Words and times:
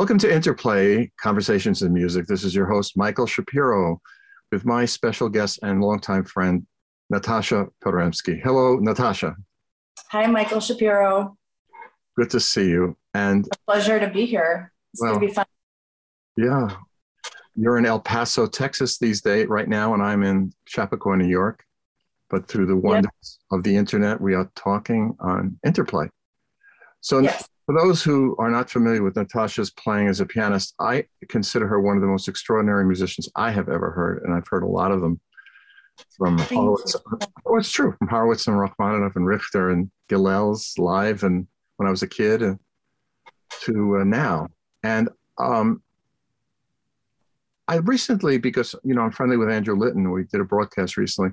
Welcome 0.00 0.16
to 0.20 0.34
Interplay 0.34 1.12
Conversations 1.20 1.82
in 1.82 1.92
Music. 1.92 2.24
This 2.24 2.42
is 2.42 2.54
your 2.54 2.64
host, 2.64 2.96
Michael 2.96 3.26
Shapiro, 3.26 4.00
with 4.50 4.64
my 4.64 4.86
special 4.86 5.28
guest 5.28 5.58
and 5.62 5.82
longtime 5.82 6.24
friend, 6.24 6.66
Natasha 7.10 7.66
Paremski. 7.84 8.40
Hello, 8.42 8.76
Natasha. 8.76 9.36
Hi, 10.10 10.24
Michael 10.26 10.60
Shapiro. 10.60 11.36
Good 12.16 12.30
to 12.30 12.40
see 12.40 12.70
you. 12.70 12.96
And 13.12 13.46
a 13.52 13.58
pleasure 13.70 14.00
to 14.00 14.08
be 14.08 14.24
here. 14.24 14.72
It's 14.94 15.02
well, 15.02 15.16
going 15.16 15.20
to 15.20 15.26
be 15.26 15.34
fun. 15.34 15.44
Yeah. 16.34 16.76
You're 17.54 17.76
in 17.76 17.84
El 17.84 18.00
Paso, 18.00 18.46
Texas 18.46 18.96
these 18.96 19.20
days, 19.20 19.48
right 19.48 19.68
now, 19.68 19.92
and 19.92 20.02
I'm 20.02 20.22
in 20.22 20.54
Chappaqua, 20.64 21.18
New 21.18 21.28
York. 21.28 21.62
But 22.30 22.48
through 22.48 22.64
the 22.64 22.76
wonders 22.76 23.10
yep. 23.22 23.58
of 23.58 23.64
the 23.64 23.76
internet, 23.76 24.18
we 24.18 24.32
are 24.32 24.50
talking 24.56 25.14
on 25.20 25.58
Interplay. 25.62 26.08
So, 27.02 27.18
yes. 27.18 27.46
For 27.70 27.80
those 27.80 28.02
who 28.02 28.34
are 28.36 28.50
not 28.50 28.68
familiar 28.68 29.00
with 29.00 29.14
Natasha's 29.14 29.70
playing 29.70 30.08
as 30.08 30.18
a 30.18 30.26
pianist, 30.26 30.74
I 30.80 31.04
consider 31.28 31.68
her 31.68 31.80
one 31.80 31.94
of 31.94 32.02
the 32.02 32.08
most 32.08 32.26
extraordinary 32.26 32.84
musicians 32.84 33.28
I 33.36 33.52
have 33.52 33.68
ever 33.68 33.92
heard, 33.92 34.24
and 34.24 34.34
I've 34.34 34.48
heard 34.48 34.64
a 34.64 34.66
lot 34.66 34.90
of 34.90 35.00
them 35.00 35.20
from 36.16 36.36
Horowitz. 36.38 36.96
Oh, 37.46 37.56
it's 37.58 37.70
true 37.70 37.94
from 37.96 38.08
Horowitz 38.08 38.48
and 38.48 38.58
Rachmaninoff 38.58 39.14
and 39.14 39.24
Richter 39.24 39.70
and 39.70 39.88
Gilels 40.08 40.80
live, 40.80 41.22
and 41.22 41.46
when 41.76 41.86
I 41.86 41.92
was 41.92 42.02
a 42.02 42.08
kid, 42.08 42.42
and 42.42 42.58
to 43.60 43.98
uh, 44.00 44.04
now. 44.04 44.48
And 44.82 45.08
um, 45.38 45.80
I 47.68 47.76
recently, 47.76 48.38
because 48.38 48.74
you 48.82 48.96
know 48.96 49.02
I'm 49.02 49.12
friendly 49.12 49.36
with 49.36 49.48
Andrew 49.48 49.76
Litton, 49.76 50.10
we 50.10 50.24
did 50.24 50.40
a 50.40 50.44
broadcast 50.44 50.96
recently. 50.96 51.30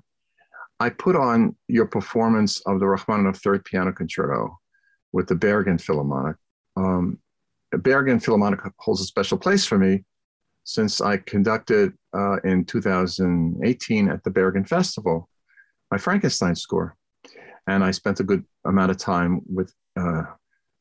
I 0.80 0.92
put 0.92 1.16
on 1.16 1.56
your 1.67 1.88
performance 1.88 2.62
of 2.67 2.80
the 2.80 2.86
Rachmaninoff 2.86 3.38
Third 3.38 3.66
Piano 3.66 3.92
Concerto 3.92 4.59
with 5.18 5.28
the 5.28 5.36
Bergen 5.36 5.80
Philharmonic. 5.80 6.36
Um, 6.76 7.18
Bergen 7.72 8.20
Philharmonic 8.20 8.60
holds 8.78 9.02
a 9.02 9.06
special 9.06 9.40
place 9.40 9.66
for 9.66 9.80
me 9.80 10.04
since 10.64 11.02
I 11.02 11.18
conducted 11.18 11.94
uh, 12.16 12.36
in 12.44 12.66
2018 12.66 14.09
at 14.09 14.24
the 14.24 14.30
Bergen 14.30 14.64
Festival 14.64 15.28
my 15.90 15.98
Frankenstein 15.98 16.56
score. 16.56 16.96
And 17.66 17.84
I 17.84 17.90
spent 17.90 18.20
a 18.20 18.24
good 18.24 18.46
amount 18.64 18.92
of 18.92 18.98
time 18.98 19.42
with 19.48 19.74
uh, 20.00 20.22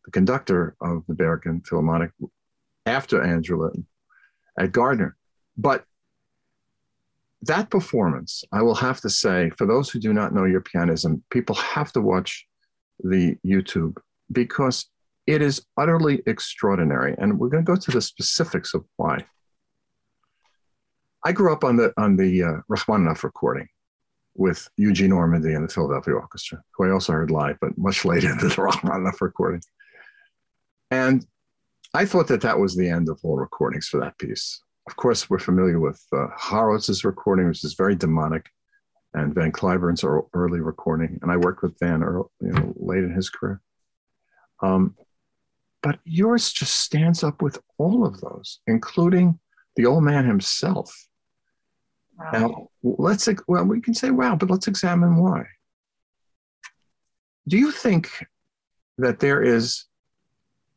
the 0.04 0.10
conductor 0.12 0.76
of 0.82 1.02
the 1.08 1.14
Bergen 1.14 1.62
Philharmonic 1.62 2.10
after 2.84 3.22
Andrew 3.22 3.64
Litton 3.64 3.86
Ed 4.60 4.70
Gardner. 4.70 5.16
But 5.56 5.84
that 7.40 7.70
performance, 7.70 8.44
I 8.52 8.60
will 8.60 8.74
have 8.74 9.00
to 9.00 9.08
say, 9.08 9.50
for 9.56 9.66
those 9.66 9.88
who 9.88 9.98
do 9.98 10.12
not 10.12 10.34
know 10.34 10.44
your 10.44 10.60
pianism, 10.60 11.22
people 11.30 11.54
have 11.54 11.90
to 11.92 12.02
watch 12.02 12.46
the 13.00 13.36
YouTube 13.42 13.96
because 14.32 14.86
it 15.26 15.42
is 15.42 15.64
utterly 15.76 16.22
extraordinary. 16.26 17.14
And 17.18 17.38
we're 17.38 17.48
going 17.48 17.64
to 17.64 17.72
go 17.72 17.76
to 17.76 17.90
the 17.90 18.00
specifics 18.00 18.74
of 18.74 18.84
why. 18.96 19.24
I 21.24 21.32
grew 21.32 21.52
up 21.52 21.64
on 21.64 21.76
the 21.76 21.92
on 21.96 22.16
the 22.16 22.42
uh, 22.42 22.52
Rachmaninoff 22.68 23.24
recording 23.24 23.68
with 24.36 24.68
Eugene 24.76 25.10
Ormandy 25.10 25.56
and 25.56 25.68
the 25.68 25.72
Philadelphia 25.72 26.14
Orchestra, 26.14 26.62
who 26.74 26.84
I 26.84 26.90
also 26.90 27.12
heard 27.12 27.30
live, 27.30 27.56
but 27.60 27.76
much 27.76 28.04
later 28.04 28.28
than 28.28 28.38
the 28.38 28.54
Rachmaninoff 28.62 29.20
recording. 29.20 29.62
And 30.90 31.26
I 31.94 32.04
thought 32.04 32.28
that 32.28 32.42
that 32.42 32.58
was 32.58 32.76
the 32.76 32.88
end 32.88 33.08
of 33.08 33.18
all 33.24 33.36
recordings 33.36 33.88
for 33.88 33.98
that 34.00 34.18
piece. 34.18 34.60
Of 34.86 34.96
course, 34.96 35.28
we're 35.28 35.40
familiar 35.40 35.80
with 35.80 36.00
uh, 36.12 36.28
Horowitz's 36.38 37.04
recording, 37.04 37.48
which 37.48 37.64
is 37.64 37.74
very 37.74 37.96
demonic, 37.96 38.48
and 39.14 39.34
Van 39.34 39.50
Cliburn's 39.50 40.04
early 40.04 40.60
recording. 40.60 41.18
And 41.22 41.32
I 41.32 41.38
worked 41.38 41.62
with 41.62 41.78
Van 41.80 42.04
early, 42.04 42.28
you 42.40 42.52
know, 42.52 42.72
late 42.76 43.02
in 43.02 43.10
his 43.10 43.30
career. 43.30 43.60
Um, 44.62 44.94
but 45.82 45.98
yours 46.04 46.52
just 46.52 46.74
stands 46.80 47.22
up 47.22 47.42
with 47.42 47.58
all 47.78 48.06
of 48.06 48.20
those, 48.20 48.60
including 48.66 49.38
the 49.76 49.86
old 49.86 50.02
man 50.02 50.26
himself. 50.26 51.06
Wow. 52.18 52.30
Now, 52.32 52.68
let's, 52.82 53.28
well, 53.46 53.64
we 53.64 53.80
can 53.80 53.94
say, 53.94 54.10
wow, 54.10 54.36
but 54.36 54.50
let's 54.50 54.68
examine 54.68 55.16
why. 55.16 55.44
Do 57.46 57.58
you 57.58 57.70
think 57.70 58.10
that 58.98 59.20
there 59.20 59.42
is 59.42 59.84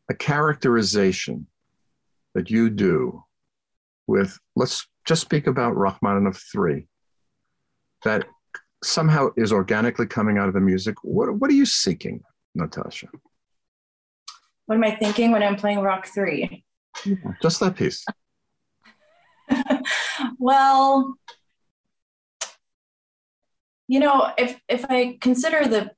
a 0.10 0.14
characterization 0.14 1.48
that 2.36 2.50
you 2.50 2.70
do 2.70 3.24
with, 4.06 4.38
let's 4.56 4.88
just 5.06 5.22
speak 5.22 5.48
about 5.48 5.76
Rachmaninoff 5.76 6.44
3, 6.52 6.86
that 8.04 8.26
somehow 8.84 9.30
is 9.38 9.52
organically 9.52 10.06
coming 10.06 10.38
out 10.38 10.50
of 10.50 10.54
the 10.54 10.60
music? 10.60 10.96
What, 11.02 11.34
what 11.34 11.50
are 11.50 11.56
you 11.56 11.66
seeking, 11.66 12.22
Natasha? 12.54 13.08
What 14.70 14.76
am 14.76 14.84
I 14.84 14.92
thinking 14.92 15.32
when 15.32 15.42
I'm 15.42 15.56
playing 15.56 15.80
Rach 15.80 16.06
3? 16.06 16.64
Just 17.42 17.60
that 17.60 17.76
piece. 17.76 18.06
well, 20.38 21.16
you 23.88 24.00
know, 24.00 24.32
if 24.38 24.62
if 24.70 24.86
I 24.88 25.18
consider 25.22 25.68
the 25.68 25.90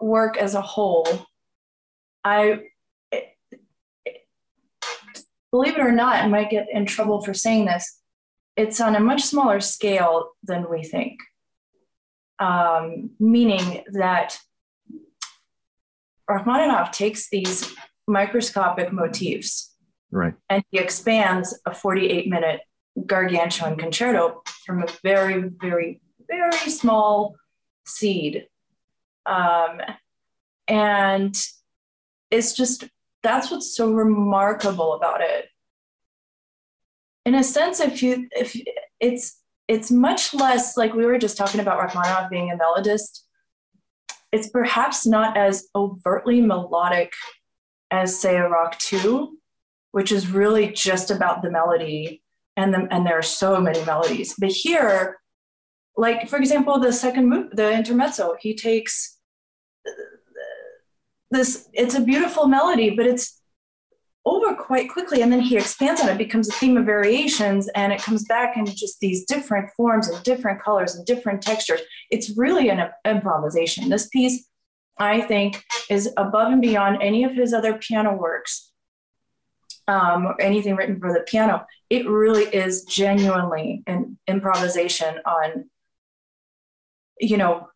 work 0.00 0.36
as 0.36 0.54
a 0.54 0.60
whole, 0.60 1.26
I 2.22 2.60
it, 3.10 3.36
it, 4.04 4.24
believe 5.50 5.74
it 5.74 5.80
or 5.80 5.90
not, 5.90 6.22
I 6.22 6.28
might 6.28 6.50
get 6.50 6.68
in 6.72 6.86
trouble 6.86 7.22
for 7.22 7.34
saying 7.34 7.64
this. 7.64 8.00
It's 8.56 8.80
on 8.80 8.94
a 8.94 9.00
much 9.00 9.24
smaller 9.24 9.58
scale 9.58 10.30
than 10.44 10.70
we 10.70 10.84
think. 10.84 11.18
Um, 12.38 13.10
meaning 13.18 13.82
that 13.94 14.38
Rachmaninoff 16.30 16.92
takes 16.92 17.28
these 17.30 17.74
microscopic 18.06 18.92
motifs. 18.92 19.74
Right. 20.10 20.34
And 20.48 20.64
he 20.70 20.78
expands 20.78 21.58
a 21.66 21.74
48 21.74 22.28
minute 22.28 22.60
gargantuan 23.04 23.76
concerto 23.76 24.42
from 24.64 24.82
a 24.82 24.86
very, 25.02 25.50
very, 25.60 26.00
very 26.28 26.70
small 26.70 27.36
seed. 27.86 28.46
Um, 29.26 29.80
and 30.68 31.36
it's 32.30 32.54
just, 32.54 32.84
that's 33.22 33.50
what's 33.50 33.76
so 33.76 33.92
remarkable 33.92 34.94
about 34.94 35.20
it. 35.20 35.46
In 37.24 37.34
a 37.34 37.42
sense, 37.42 37.80
if 37.80 38.02
you, 38.02 38.28
if 38.32 38.56
it's, 39.00 39.40
it's 39.68 39.90
much 39.90 40.32
less 40.32 40.76
like 40.76 40.94
we 40.94 41.04
were 41.04 41.18
just 41.18 41.36
talking 41.36 41.60
about 41.60 41.78
Rachmaninoff 41.78 42.30
being 42.30 42.52
a 42.52 42.56
melodist. 42.56 43.22
It's 44.30 44.48
perhaps 44.48 45.06
not 45.06 45.36
as 45.36 45.68
overtly 45.74 46.40
melodic 46.40 47.12
as 47.90 48.18
say 48.18 48.36
a 48.36 48.42
Rach 48.42 48.78
2 48.78 49.38
which 49.92 50.12
is 50.12 50.30
really 50.30 50.72
just 50.72 51.10
about 51.10 51.40
the 51.40 51.50
melody 51.50 52.22
and 52.56 52.74
the, 52.74 52.86
and 52.90 53.06
there 53.06 53.18
are 53.18 53.22
so 53.22 53.58
many 53.60 53.82
melodies. 53.84 54.34
But 54.38 54.50
here 54.50 55.18
like 55.96 56.28
for 56.28 56.36
example 56.36 56.78
the 56.78 56.92
second 56.92 57.28
move 57.28 57.50
the 57.52 57.72
intermezzo 57.72 58.36
he 58.40 58.54
takes 58.54 59.18
this 61.30 61.68
it's 61.72 61.94
a 61.94 62.00
beautiful 62.00 62.46
melody 62.46 62.90
but 62.90 63.06
it's 63.06 63.40
over 64.26 64.54
quite 64.54 64.90
quickly 64.90 65.22
and 65.22 65.32
then 65.32 65.40
he 65.40 65.56
expands 65.56 66.00
on 66.00 66.08
it 66.08 66.18
becomes 66.18 66.48
a 66.48 66.52
theme 66.52 66.76
of 66.76 66.84
variations 66.84 67.68
and 67.76 67.92
it 67.92 68.02
comes 68.02 68.24
back 68.24 68.56
in 68.56 68.66
just 68.66 68.98
these 69.00 69.24
different 69.24 69.68
forms 69.76 70.08
and 70.08 70.22
different 70.24 70.60
colors 70.60 70.96
and 70.96 71.06
different 71.06 71.40
textures. 71.40 71.80
It's 72.10 72.36
really 72.36 72.68
an 72.68 72.90
improvisation. 73.04 73.88
This 73.88 74.08
piece 74.08 74.48
I 74.98 75.20
think 75.20 75.62
is 75.90 76.12
above 76.16 76.52
and 76.52 76.60
beyond 76.60 77.02
any 77.02 77.24
of 77.24 77.34
his 77.34 77.52
other 77.52 77.74
piano 77.74 78.14
works 78.16 78.70
um, 79.88 80.26
or 80.26 80.40
anything 80.40 80.76
written 80.76 80.98
for 80.98 81.12
the 81.12 81.20
piano. 81.20 81.66
It 81.90 82.08
really 82.08 82.44
is 82.44 82.84
genuinely 82.84 83.82
an 83.86 84.18
improvisation 84.26 85.18
on, 85.24 85.70
you 87.20 87.36
know, 87.36 87.68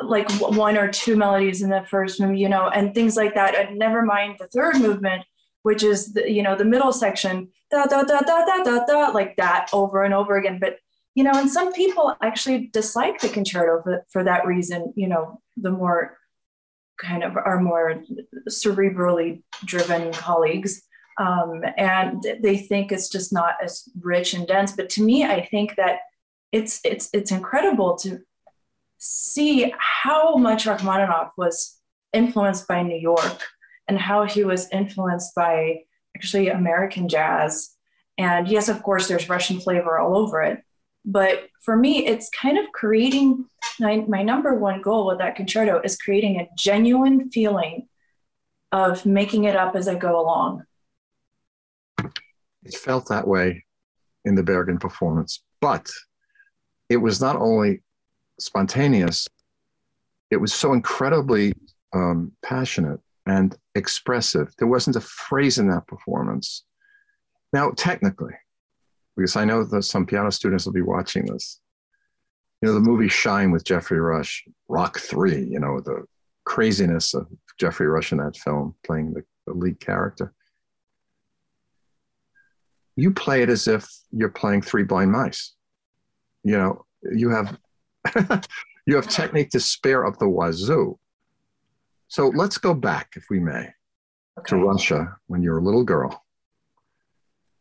like 0.00 0.30
one 0.32 0.76
or 0.76 0.90
two 0.90 1.16
melodies 1.16 1.62
in 1.62 1.70
the 1.70 1.84
first 1.88 2.20
movement, 2.20 2.38
you 2.38 2.48
know, 2.48 2.68
and 2.68 2.94
things 2.94 3.16
like 3.16 3.34
that. 3.34 3.54
And 3.54 3.78
never 3.78 4.02
mind 4.02 4.36
the 4.38 4.46
third 4.46 4.80
movement, 4.80 5.24
which 5.62 5.82
is 5.82 6.12
the, 6.12 6.30
you 6.30 6.42
know, 6.42 6.56
the 6.56 6.64
middle 6.64 6.92
section, 6.92 7.48
da 7.70 7.86
da 7.86 8.02
da 8.02 8.20
da 8.20 8.44
da 8.44 8.62
da 8.62 8.84
da, 8.84 9.10
like 9.10 9.36
that 9.36 9.68
over 9.72 10.04
and 10.04 10.14
over 10.14 10.36
again. 10.36 10.58
But 10.60 10.78
you 11.18 11.24
know, 11.24 11.32
and 11.34 11.50
some 11.50 11.72
people 11.72 12.14
actually 12.22 12.70
dislike 12.72 13.20
the 13.20 13.28
concerto 13.28 13.82
for, 13.82 14.06
for 14.08 14.22
that 14.22 14.46
reason, 14.46 14.92
you 14.94 15.08
know, 15.08 15.40
the 15.56 15.72
more 15.72 16.16
kind 16.96 17.24
of 17.24 17.36
our 17.36 17.60
more 17.60 18.04
cerebrally 18.48 19.42
driven 19.64 20.12
colleagues. 20.12 20.80
Um, 21.18 21.64
and 21.76 22.24
they 22.40 22.56
think 22.56 22.92
it's 22.92 23.08
just 23.08 23.32
not 23.32 23.54
as 23.60 23.82
rich 24.00 24.32
and 24.32 24.46
dense. 24.46 24.70
But 24.76 24.90
to 24.90 25.02
me, 25.02 25.24
I 25.24 25.44
think 25.44 25.74
that 25.74 25.98
it's 26.52 26.80
it's 26.84 27.10
it's 27.12 27.32
incredible 27.32 27.98
to 28.04 28.20
see 28.98 29.74
how 29.76 30.36
much 30.36 30.66
Rachmaninoff 30.66 31.32
was 31.36 31.80
influenced 32.12 32.68
by 32.68 32.84
New 32.84 33.00
York 33.00 33.42
and 33.88 33.98
how 33.98 34.22
he 34.24 34.44
was 34.44 34.68
influenced 34.70 35.34
by 35.34 35.80
actually 36.14 36.46
American 36.48 37.08
jazz. 37.08 37.70
And 38.18 38.46
yes, 38.46 38.68
of 38.68 38.84
course, 38.84 39.08
there's 39.08 39.28
Russian 39.28 39.58
flavor 39.58 39.98
all 39.98 40.16
over 40.16 40.42
it. 40.42 40.62
But 41.04 41.48
for 41.62 41.76
me, 41.76 42.06
it's 42.06 42.28
kind 42.30 42.58
of 42.58 42.70
creating 42.72 43.46
my, 43.80 44.04
my 44.08 44.22
number 44.22 44.54
one 44.54 44.82
goal 44.82 45.06
with 45.06 45.18
that 45.18 45.36
concerto 45.36 45.80
is 45.82 45.96
creating 45.96 46.40
a 46.40 46.48
genuine 46.56 47.30
feeling 47.30 47.88
of 48.72 49.06
making 49.06 49.44
it 49.44 49.56
up 49.56 49.74
as 49.76 49.88
I 49.88 49.94
go 49.94 50.20
along. 50.20 50.64
It 52.64 52.74
felt 52.74 53.08
that 53.08 53.26
way 53.26 53.64
in 54.24 54.34
the 54.34 54.42
Bergen 54.42 54.78
performance, 54.78 55.42
but 55.60 55.88
it 56.88 56.98
was 56.98 57.20
not 57.20 57.36
only 57.36 57.82
spontaneous, 58.38 59.26
it 60.30 60.36
was 60.36 60.52
so 60.52 60.72
incredibly 60.72 61.54
um, 61.94 62.32
passionate 62.42 63.00
and 63.26 63.56
expressive. 63.74 64.52
There 64.58 64.68
wasn't 64.68 64.96
a 64.96 65.00
phrase 65.00 65.58
in 65.58 65.68
that 65.68 65.86
performance. 65.86 66.64
Now, 67.52 67.70
technically, 67.70 68.34
because 69.18 69.34
I 69.34 69.44
know 69.44 69.64
that 69.64 69.82
some 69.82 70.06
piano 70.06 70.30
students 70.30 70.64
will 70.64 70.72
be 70.72 70.80
watching 70.80 71.26
this, 71.26 71.60
you 72.62 72.68
know, 72.68 72.74
the 72.74 72.80
movie 72.80 73.08
Shine 73.08 73.50
with 73.50 73.64
Geoffrey 73.64 73.98
Rush, 73.98 74.44
Rach 74.70 74.96
Three, 74.96 75.42
you 75.42 75.58
know, 75.58 75.80
the 75.80 76.04
craziness 76.44 77.14
of 77.14 77.26
Geoffrey 77.58 77.88
Rush 77.88 78.12
in 78.12 78.18
that 78.18 78.36
film 78.36 78.76
playing 78.86 79.14
the, 79.14 79.24
the 79.44 79.54
lead 79.54 79.80
character. 79.80 80.32
You 82.94 83.12
play 83.12 83.42
it 83.42 83.48
as 83.50 83.66
if 83.66 83.88
you're 84.12 84.28
playing 84.28 84.62
Three 84.62 84.84
Blind 84.84 85.10
Mice. 85.10 85.52
You 86.44 86.56
know, 86.56 86.86
you 87.12 87.30
have 87.30 87.58
you 88.86 88.94
have 88.94 89.08
technique 89.08 89.50
to 89.50 89.60
spare 89.60 90.06
up 90.06 90.18
the 90.18 90.28
wazoo. 90.28 90.96
So 92.06 92.28
let's 92.28 92.56
go 92.56 92.72
back, 92.72 93.14
if 93.16 93.24
we 93.28 93.40
may, 93.40 93.68
okay. 94.38 94.50
to 94.50 94.56
Russia 94.56 95.16
when 95.26 95.42
you 95.42 95.50
were 95.50 95.58
a 95.58 95.64
little 95.64 95.84
girl. 95.84 96.24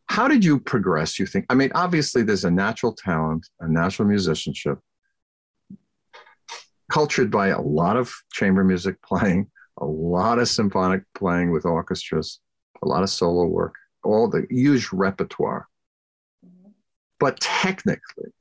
How 0.09 0.27
did 0.27 0.43
you 0.43 0.59
progress, 0.59 1.19
you 1.19 1.25
think? 1.25 1.45
I 1.49 1.55
mean, 1.55 1.71
obviously, 1.75 2.23
there's 2.23 2.45
a 2.45 2.51
natural 2.51 2.93
talent, 2.93 3.47
a 3.59 3.67
natural 3.67 4.07
musicianship, 4.07 4.79
cultured 6.91 7.29
by 7.29 7.49
a 7.49 7.61
lot 7.61 7.97
of 7.97 8.13
chamber 8.31 8.63
music 8.63 9.01
playing, 9.05 9.49
a 9.77 9.85
lot 9.85 10.39
of 10.39 10.47
symphonic 10.47 11.03
playing 11.13 11.51
with 11.51 11.65
orchestras, 11.65 12.39
a 12.81 12.87
lot 12.87 13.03
of 13.03 13.09
solo 13.09 13.45
work, 13.45 13.75
all 14.03 14.29
the 14.29 14.45
huge 14.49 14.89
repertoire. 14.91 15.67
But 17.19 17.39
technically, 17.39 18.31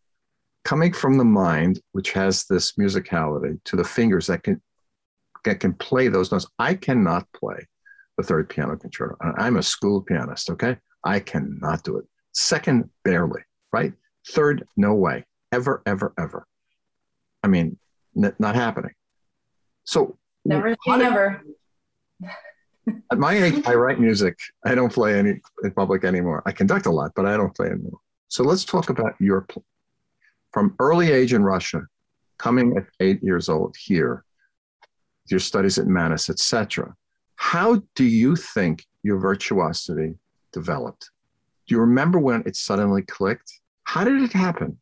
coming 0.65 0.93
from 0.93 1.17
the 1.17 1.25
mind, 1.25 1.81
which 1.93 2.13
has 2.13 2.45
this 2.45 2.73
musicality, 2.73 3.59
to 3.65 3.77
the 3.77 3.85
fingers 3.85 4.27
that 4.27 4.43
can 4.43 4.61
that 5.47 5.61
can 5.61 5.73
play 5.73 6.09
those 6.09 6.31
notes. 6.31 6.47
I 6.59 6.75
cannot 6.75 7.27
play 7.33 7.67
the 8.19 8.23
third 8.23 8.51
piano 8.51 8.77
concerto. 8.77 9.17
I'm 9.39 9.57
a 9.57 9.63
school 9.63 10.03
pianist, 10.03 10.51
okay? 10.51 10.77
I 11.07 11.21
cannot 11.21 11.85
do 11.85 11.97
it. 11.99 12.05
Second, 12.33 12.91
barely, 13.05 13.43
right? 13.73 13.93
Third, 14.29 14.67
no 14.77 14.95
way. 14.95 15.25
Ever, 15.53 15.83
ever, 15.87 16.13
ever. 16.19 16.47
I 17.43 17.49
mean, 17.49 17.79
n- 18.17 18.35
not 18.41 18.57
happening. 18.57 18.91
So, 19.85 20.19
never 20.45 20.71
say 20.71 20.97
never. 20.99 21.43
At 23.11 23.19
my 23.19 23.35
age, 23.35 23.65
I 23.67 23.75
write 23.75 24.01
music. 24.01 24.37
I 24.65 24.75
don't 24.75 24.93
play 24.93 25.19
any 25.19 25.41
in 25.63 25.71
public 25.73 26.05
anymore. 26.05 26.43
I 26.45 26.53
conduct 26.53 26.87
a 26.87 26.91
lot, 26.91 27.13
but 27.15 27.25
I 27.25 27.37
don't 27.37 27.55
play 27.55 27.69
anymore. 27.69 28.01
So 28.29 28.43
let's 28.43 28.65
talk 28.65 28.91
about 28.91 29.15
your 29.21 29.43
pl- 29.43 29.65
from 30.53 30.75
early 30.81 31.13
age 31.13 31.33
in 31.33 31.43
Russia, 31.45 31.83
coming 32.39 32.77
at 32.77 32.85
eight 33.01 33.23
years 33.23 33.49
old 33.49 33.77
here, 33.79 34.25
your 35.31 35.41
studies 35.41 35.79
at 35.79 35.87
Mannes, 35.87 36.29
etc. 36.31 36.95
How 37.37 37.83
do 37.95 38.05
you 38.05 38.35
think 38.37 38.85
your 39.03 39.19
virtuosity 39.19 40.15
developed? 40.61 41.11
Do 41.67 41.75
you 41.75 41.81
remember 41.81 42.19
when 42.19 42.43
it 42.47 42.57
suddenly 42.57 43.03
clicked? 43.03 43.51
How 43.85 44.05
did 44.05 44.23
it 44.23 44.33
happen 44.33 44.79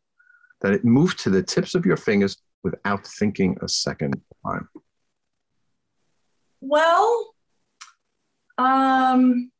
that 0.61 0.71
it 0.71 0.85
moved 0.85 1.19
to 1.23 1.29
the 1.29 1.43
tips 1.43 1.75
of 1.75 1.85
your 1.85 1.97
fingers 1.97 2.37
without 2.63 3.05
thinking 3.05 3.57
a 3.61 3.67
second 3.67 4.13
time? 4.45 4.69
Well, 6.61 7.35
um, 8.57 9.51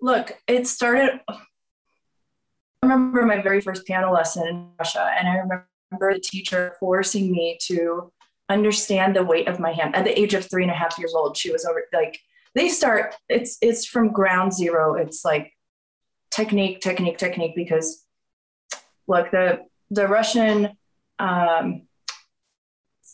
look, 0.00 0.26
it 0.46 0.66
started. 0.66 1.20
I 1.28 1.36
remember 2.82 3.24
my 3.24 3.40
very 3.40 3.60
first 3.60 3.86
piano 3.86 4.12
lesson 4.12 4.46
in 4.46 4.68
Russia, 4.78 5.10
and 5.18 5.26
I 5.28 5.36
remember 5.36 5.66
the 6.14 6.20
teacher 6.20 6.76
forcing 6.78 7.32
me 7.32 7.58
to 7.68 8.12
understand 8.48 9.16
the 9.16 9.24
weight 9.24 9.48
of 9.48 9.58
my 9.58 9.72
hand 9.72 9.96
at 9.96 10.04
the 10.04 10.18
age 10.18 10.34
of 10.34 10.44
three 10.44 10.62
and 10.62 10.70
a 10.70 10.74
half 10.74 10.98
years 10.98 11.14
old 11.14 11.36
she 11.36 11.50
was 11.50 11.64
over 11.64 11.84
like 11.92 12.18
they 12.54 12.68
start 12.68 13.14
it's 13.28 13.56
it's 13.62 13.86
from 13.86 14.12
ground 14.12 14.52
zero 14.52 14.94
it's 14.94 15.24
like 15.24 15.51
technique 16.32 16.80
technique 16.80 17.18
technique 17.18 17.54
because 17.54 18.04
look 19.06 19.30
the 19.30 19.60
the 19.90 20.06
russian 20.06 20.76
um, 21.18 21.82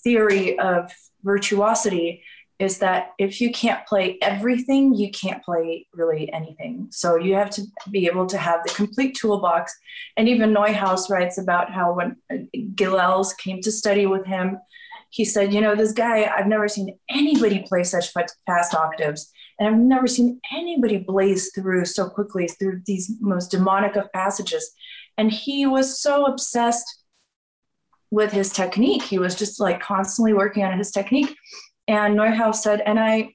theory 0.05 0.59
of 0.59 0.91
virtuosity 1.23 2.23
is 2.59 2.79
that 2.79 3.11
if 3.19 3.41
you 3.41 3.53
can't 3.53 3.87
play 3.87 4.19
everything 4.23 4.95
you 4.95 5.11
can't 5.11 5.43
play 5.45 5.87
really 5.93 6.33
anything 6.33 6.87
so 6.91 7.17
you 7.17 7.35
have 7.35 7.51
to 7.51 7.63
be 7.91 8.07
able 8.07 8.27
to 8.27 8.39
have 8.39 8.61
the 8.65 8.73
complete 8.75 9.17
toolbox 9.17 9.75
and 10.17 10.29
even 10.29 10.55
neuhaus 10.55 11.11
writes 11.11 11.39
about 11.39 11.71
how 11.71 11.93
when 11.93 12.17
gilels 12.75 13.37
came 13.37 13.61
to 13.61 13.73
study 13.73 14.07
with 14.07 14.25
him 14.25 14.59
he 15.11 15.25
said, 15.25 15.53
You 15.53 15.61
know, 15.61 15.75
this 15.75 15.93
guy, 15.93 16.25
I've 16.27 16.47
never 16.47 16.69
seen 16.69 16.99
anybody 17.11 17.65
play 17.67 17.85
such 17.85 18.13
fast 18.47 18.75
octaves. 18.75 19.31
And 19.59 19.69
I've 19.69 19.81
never 19.81 20.07
seen 20.07 20.41
anybody 20.53 20.99
blaze 20.99 21.51
through 21.55 21.85
so 21.87 22.09
quickly 22.09 22.47
through 22.47 22.83
these 22.87 23.11
most 23.21 23.51
demonic 23.51 23.97
of 23.97 24.13
passages. 24.13 24.71
And 25.17 25.33
he 25.33 25.67
was 25.67 26.01
so 26.01 26.27
obsessed 26.27 27.05
with 28.11 28.33
his 28.33 28.53
technique. 28.53 29.03
He 29.03 29.19
was 29.19 29.35
just 29.35 29.61
like 29.61 29.81
constantly 29.81 30.33
working 30.33 30.65
on 30.65 30.79
his 30.79 30.91
technique. 30.91 31.35
And 31.89 32.17
Neuhaus 32.17 32.57
said, 32.57 32.81
and 32.81 32.99
I 32.99 33.35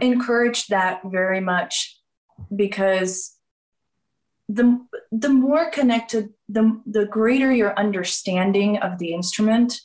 encouraged 0.00 0.70
that 0.70 1.00
very 1.04 1.40
much 1.40 1.98
because 2.54 3.36
the 4.48 4.84
the 5.12 5.28
more 5.28 5.70
connected, 5.70 6.30
the 6.48 6.80
the 6.86 7.06
greater 7.06 7.52
your 7.52 7.78
understanding 7.78 8.78
of 8.78 8.98
the 8.98 9.12
instrument, 9.12 9.80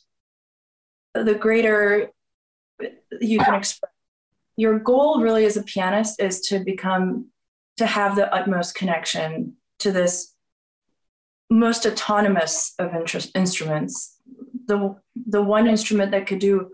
the 1.13 1.35
greater 1.35 2.11
you 3.21 3.39
can 3.39 3.55
express. 3.55 3.91
Your 4.57 4.79
goal 4.79 5.21
really 5.21 5.45
as 5.45 5.57
a 5.57 5.63
pianist 5.63 6.21
is 6.21 6.41
to 6.47 6.59
become, 6.59 7.27
to 7.77 7.85
have 7.85 8.15
the 8.15 8.33
utmost 8.33 8.75
connection 8.75 9.57
to 9.79 9.91
this 9.91 10.33
most 11.49 11.85
autonomous 11.85 12.73
of 12.79 12.95
interest, 12.95 13.31
instruments. 13.35 14.17
The, 14.67 14.95
the 15.15 15.41
one 15.41 15.67
instrument 15.67 16.11
that 16.11 16.27
could 16.27 16.39
do 16.39 16.71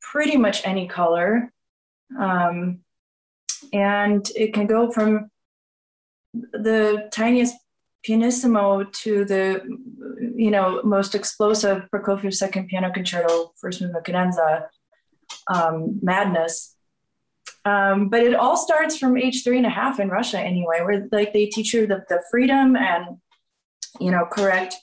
pretty 0.00 0.36
much 0.36 0.66
any 0.66 0.88
color. 0.88 1.52
Um, 2.18 2.80
and 3.72 4.28
it 4.34 4.52
can 4.52 4.66
go 4.66 4.90
from 4.90 5.30
the 6.34 7.08
tiniest 7.12 7.56
pianissimo 8.02 8.84
to 8.84 9.24
the 9.24 9.62
you 10.34 10.50
know 10.50 10.80
most 10.82 11.14
explosive 11.14 11.86
Prokofiev 11.94 12.34
second 12.34 12.68
piano 12.68 12.90
concerto, 12.90 13.52
first 13.60 13.80
movement 13.80 14.04
cadenza, 14.04 14.68
um, 15.52 15.98
madness. 16.02 16.76
Um, 17.64 18.08
but 18.08 18.22
it 18.22 18.34
all 18.34 18.56
starts 18.56 18.96
from 18.96 19.18
age 19.18 19.44
three 19.44 19.58
and 19.58 19.66
a 19.66 19.70
half 19.70 20.00
in 20.00 20.08
Russia 20.08 20.40
anyway, 20.40 20.80
where 20.80 21.08
like 21.12 21.32
they 21.32 21.46
teach 21.46 21.74
you 21.74 21.86
the, 21.86 22.02
the 22.08 22.22
freedom 22.30 22.76
and 22.76 23.18
you 23.98 24.10
know 24.10 24.26
correct 24.30 24.76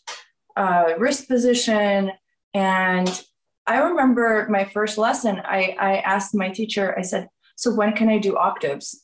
uh, 0.55 0.93
wrist 0.99 1.27
position. 1.27 2.11
And 2.53 3.23
I 3.65 3.77
remember 3.79 4.47
my 4.49 4.65
first 4.65 4.97
lesson. 4.97 5.41
I 5.43 5.75
I 5.79 5.97
asked 5.97 6.35
my 6.35 6.49
teacher. 6.49 6.95
I 6.97 7.01
said, 7.01 7.29
"So 7.55 7.73
when 7.73 7.93
can 7.93 8.09
I 8.09 8.19
do 8.19 8.37
octaves?" 8.37 9.03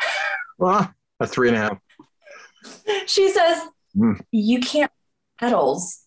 Well, 0.60 0.92
a 1.20 1.26
three 1.28 1.46
and 1.46 1.56
a 1.56 1.60
half 1.60 1.78
she 3.06 3.30
says, 3.30 3.62
mm. 3.96 4.20
You 4.30 4.60
can't 4.60 4.92
pedals. 5.38 6.00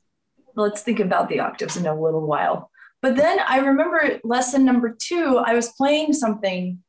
Let's 0.56 0.82
think 0.82 1.00
about 1.00 1.30
the 1.30 1.40
octaves 1.40 1.78
in 1.78 1.86
a 1.86 2.00
little 2.00 2.26
while. 2.26 2.71
But 3.02 3.16
then 3.16 3.40
I 3.48 3.60
remember 3.60 4.20
lesson 4.24 4.64
number 4.64 4.96
two, 4.98 5.38
I 5.44 5.54
was 5.54 5.70
playing 5.70 6.14
something 6.14 6.80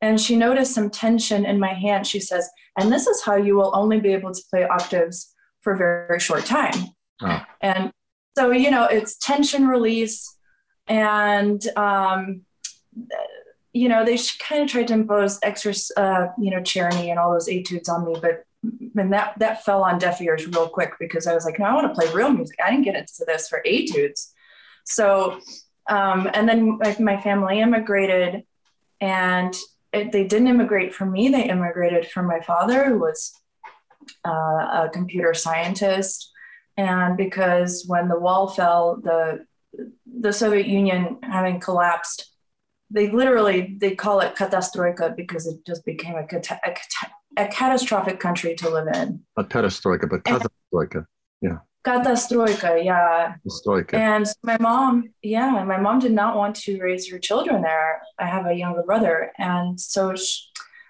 and 0.00 0.20
she 0.20 0.36
noticed 0.36 0.74
some 0.74 0.90
tension 0.90 1.46
in 1.46 1.58
my 1.58 1.72
hand. 1.72 2.06
She 2.06 2.20
says, 2.20 2.50
And 2.78 2.92
this 2.92 3.06
is 3.06 3.22
how 3.22 3.36
you 3.36 3.56
will 3.56 3.70
only 3.74 4.00
be 4.00 4.12
able 4.12 4.32
to 4.34 4.42
play 4.50 4.64
octaves 4.64 5.32
for 5.60 5.72
a 5.72 5.78
very, 5.78 6.06
very 6.08 6.20
short 6.20 6.44
time. 6.44 6.88
Oh. 7.22 7.42
And 7.60 7.92
so, 8.36 8.50
you 8.50 8.70
know, 8.70 8.84
it's 8.84 9.16
tension 9.16 9.66
release. 9.66 10.36
And, 10.88 11.64
um, 11.76 12.42
you 13.72 13.88
know, 13.88 14.04
they 14.04 14.18
kind 14.40 14.62
of 14.62 14.68
tried 14.68 14.88
to 14.88 14.94
impose 14.94 15.38
extra, 15.42 15.72
uh, 15.96 16.28
you 16.38 16.50
know, 16.50 16.58
Czerny 16.58 17.08
and 17.08 17.18
all 17.18 17.32
those 17.32 17.48
etudes 17.48 17.88
on 17.88 18.04
me, 18.04 18.16
but 18.20 18.44
and 18.96 19.12
that 19.12 19.34
that 19.38 19.64
fell 19.64 19.82
on 19.82 19.98
deaf 19.98 20.20
ears 20.20 20.46
real 20.46 20.68
quick 20.68 20.92
because 21.00 21.26
I 21.26 21.34
was 21.34 21.44
like, 21.44 21.58
no, 21.58 21.64
I 21.64 21.74
want 21.74 21.92
to 21.92 22.00
play 22.00 22.12
real 22.12 22.30
music. 22.30 22.58
I 22.64 22.70
didn't 22.70 22.84
get 22.84 22.94
into 22.94 23.24
this 23.26 23.48
for 23.48 23.62
etudes. 23.64 24.32
So, 24.84 25.40
um, 25.88 26.30
and 26.32 26.48
then 26.48 26.78
my, 26.78 26.96
my, 27.00 27.20
family 27.20 27.60
immigrated, 27.60 28.44
and 29.00 29.54
it, 29.92 30.12
they 30.12 30.24
didn't 30.24 30.48
immigrate 30.48 30.94
for 30.94 31.06
me. 31.06 31.28
They 31.28 31.48
immigrated 31.48 32.10
for 32.10 32.22
my 32.22 32.40
father, 32.40 32.84
who 32.84 32.98
was 32.98 33.32
uh, 34.26 34.30
a 34.30 34.90
computer 34.92 35.34
scientist. 35.34 36.30
And 36.76 37.16
because 37.16 37.84
when 37.86 38.08
the 38.08 38.18
wall 38.18 38.48
fell, 38.48 39.00
the 39.02 39.44
the 40.20 40.32
Soviet 40.32 40.66
Union 40.66 41.18
having 41.22 41.60
collapsed, 41.60 42.32
they 42.90 43.10
literally 43.10 43.76
they 43.78 43.94
call 43.94 44.20
it 44.20 44.34
katastroika 44.34 45.16
because 45.16 45.46
it 45.46 45.64
just 45.66 45.84
became 45.84 46.14
a, 46.14 46.26
a 46.64 46.74
a 47.36 47.48
catastrophic 47.48 48.20
country 48.20 48.54
to 48.56 48.68
live 48.68 48.88
in. 48.94 49.20
A 49.36 49.44
perestroika, 49.44 50.08
but 50.08 50.24
katastroika. 50.24 51.06
Yeah. 51.40 51.58
Katastroika, 51.84 52.84
yeah. 52.84 53.34
Perestroika. 53.44 53.94
And 53.94 54.26
my 54.42 54.56
mom, 54.58 55.10
yeah, 55.22 55.64
my 55.64 55.78
mom 55.78 55.98
did 55.98 56.12
not 56.12 56.36
want 56.36 56.56
to 56.56 56.80
raise 56.80 57.10
her 57.10 57.18
children 57.18 57.62
there. 57.62 58.02
I 58.18 58.26
have 58.26 58.46
a 58.46 58.54
younger 58.54 58.82
brother. 58.82 59.32
And 59.36 59.80
so 59.80 60.14
she, 60.14 60.42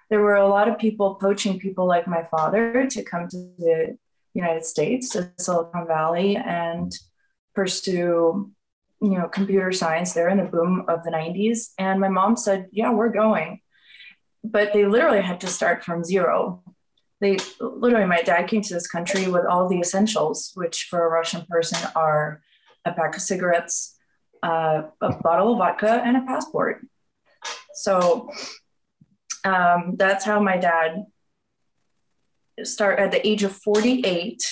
there 0.09 0.21
were 0.21 0.35
a 0.35 0.47
lot 0.47 0.67
of 0.67 0.77
people 0.77 1.15
poaching 1.15 1.59
people 1.59 1.87
like 1.87 2.07
my 2.07 2.23
father 2.29 2.87
to 2.87 3.03
come 3.03 3.27
to 3.29 3.37
the 3.57 3.97
United 4.33 4.65
States, 4.65 5.09
to 5.09 5.31
Silicon 5.39 5.87
Valley, 5.87 6.35
and 6.35 6.91
pursue, 7.55 8.51
you 9.01 9.17
know, 9.17 9.27
computer 9.27 9.71
science 9.71 10.13
there 10.13 10.29
in 10.29 10.37
the 10.37 10.43
boom 10.43 10.85
of 10.87 11.03
the 11.03 11.11
90s. 11.11 11.69
And 11.79 11.99
my 11.99 12.09
mom 12.09 12.35
said, 12.35 12.67
Yeah, 12.71 12.91
we're 12.91 13.09
going. 13.09 13.61
But 14.43 14.73
they 14.73 14.85
literally 14.85 15.21
had 15.21 15.41
to 15.41 15.47
start 15.47 15.83
from 15.83 16.03
zero. 16.03 16.62
They 17.23 17.37
literally, 17.61 18.05
my 18.05 18.21
dad 18.21 18.47
came 18.47 18.61
to 18.61 18.73
this 18.73 18.85
country 18.85 19.27
with 19.27 19.45
all 19.45 19.69
the 19.69 19.79
essentials, 19.79 20.51
which 20.55 20.87
for 20.89 21.05
a 21.05 21.09
Russian 21.09 21.45
person 21.49 21.79
are 21.95 22.41
a 22.83 22.91
pack 22.91 23.15
of 23.15 23.21
cigarettes, 23.21 23.95
uh, 24.43 24.83
a 24.99 25.13
bottle 25.23 25.53
of 25.53 25.57
vodka, 25.57 26.01
and 26.05 26.17
a 26.17 26.21
passport. 26.21 26.85
So 27.75 28.29
um, 29.45 29.95
that's 29.95 30.25
how 30.25 30.41
my 30.41 30.57
dad 30.57 31.05
start 32.63 32.99
at 32.99 33.11
the 33.11 33.25
age 33.25 33.43
of 33.43 33.53
48 33.55 34.43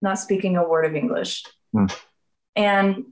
not 0.00 0.18
speaking 0.18 0.56
a 0.56 0.66
word 0.66 0.86
of 0.86 0.94
english 0.94 1.44
Hmm. 1.74 1.86
and 2.54 3.04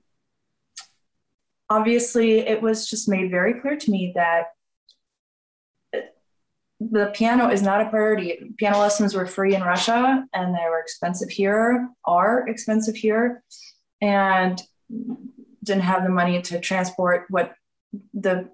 obviously 1.68 2.38
it 2.38 2.62
was 2.62 2.88
just 2.88 3.08
made 3.08 3.30
very 3.30 3.60
clear 3.60 3.76
to 3.76 3.90
me 3.90 4.12
that 4.14 4.53
the 6.90 7.10
piano 7.14 7.50
is 7.50 7.62
not 7.62 7.80
a 7.80 7.88
priority 7.88 8.52
piano 8.58 8.78
lessons 8.78 9.14
were 9.14 9.26
free 9.26 9.54
in 9.54 9.62
russia 9.62 10.24
and 10.32 10.54
they 10.54 10.64
were 10.68 10.80
expensive 10.80 11.28
here 11.28 11.88
are 12.04 12.46
expensive 12.48 12.96
here 12.96 13.42
and 14.00 14.62
didn't 15.62 15.82
have 15.82 16.04
the 16.04 16.10
money 16.10 16.40
to 16.42 16.60
transport 16.60 17.24
what 17.30 17.54
the 18.12 18.48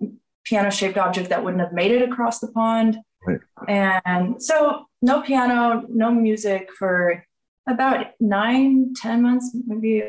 piano 0.44 0.70
shaped 0.70 0.98
object 0.98 1.28
that 1.28 1.44
wouldn't 1.44 1.62
have 1.62 1.72
made 1.72 1.90
it 1.90 2.02
across 2.02 2.40
the 2.40 2.48
pond. 2.48 2.98
Right. 3.26 3.40
And 3.68 4.42
so 4.42 4.86
no 5.02 5.20
piano, 5.20 5.84
no 5.88 6.10
music 6.10 6.70
for 6.78 7.24
about 7.68 8.06
nine, 8.20 8.94
ten 8.94 9.22
months, 9.22 9.54
maybe 9.66 10.02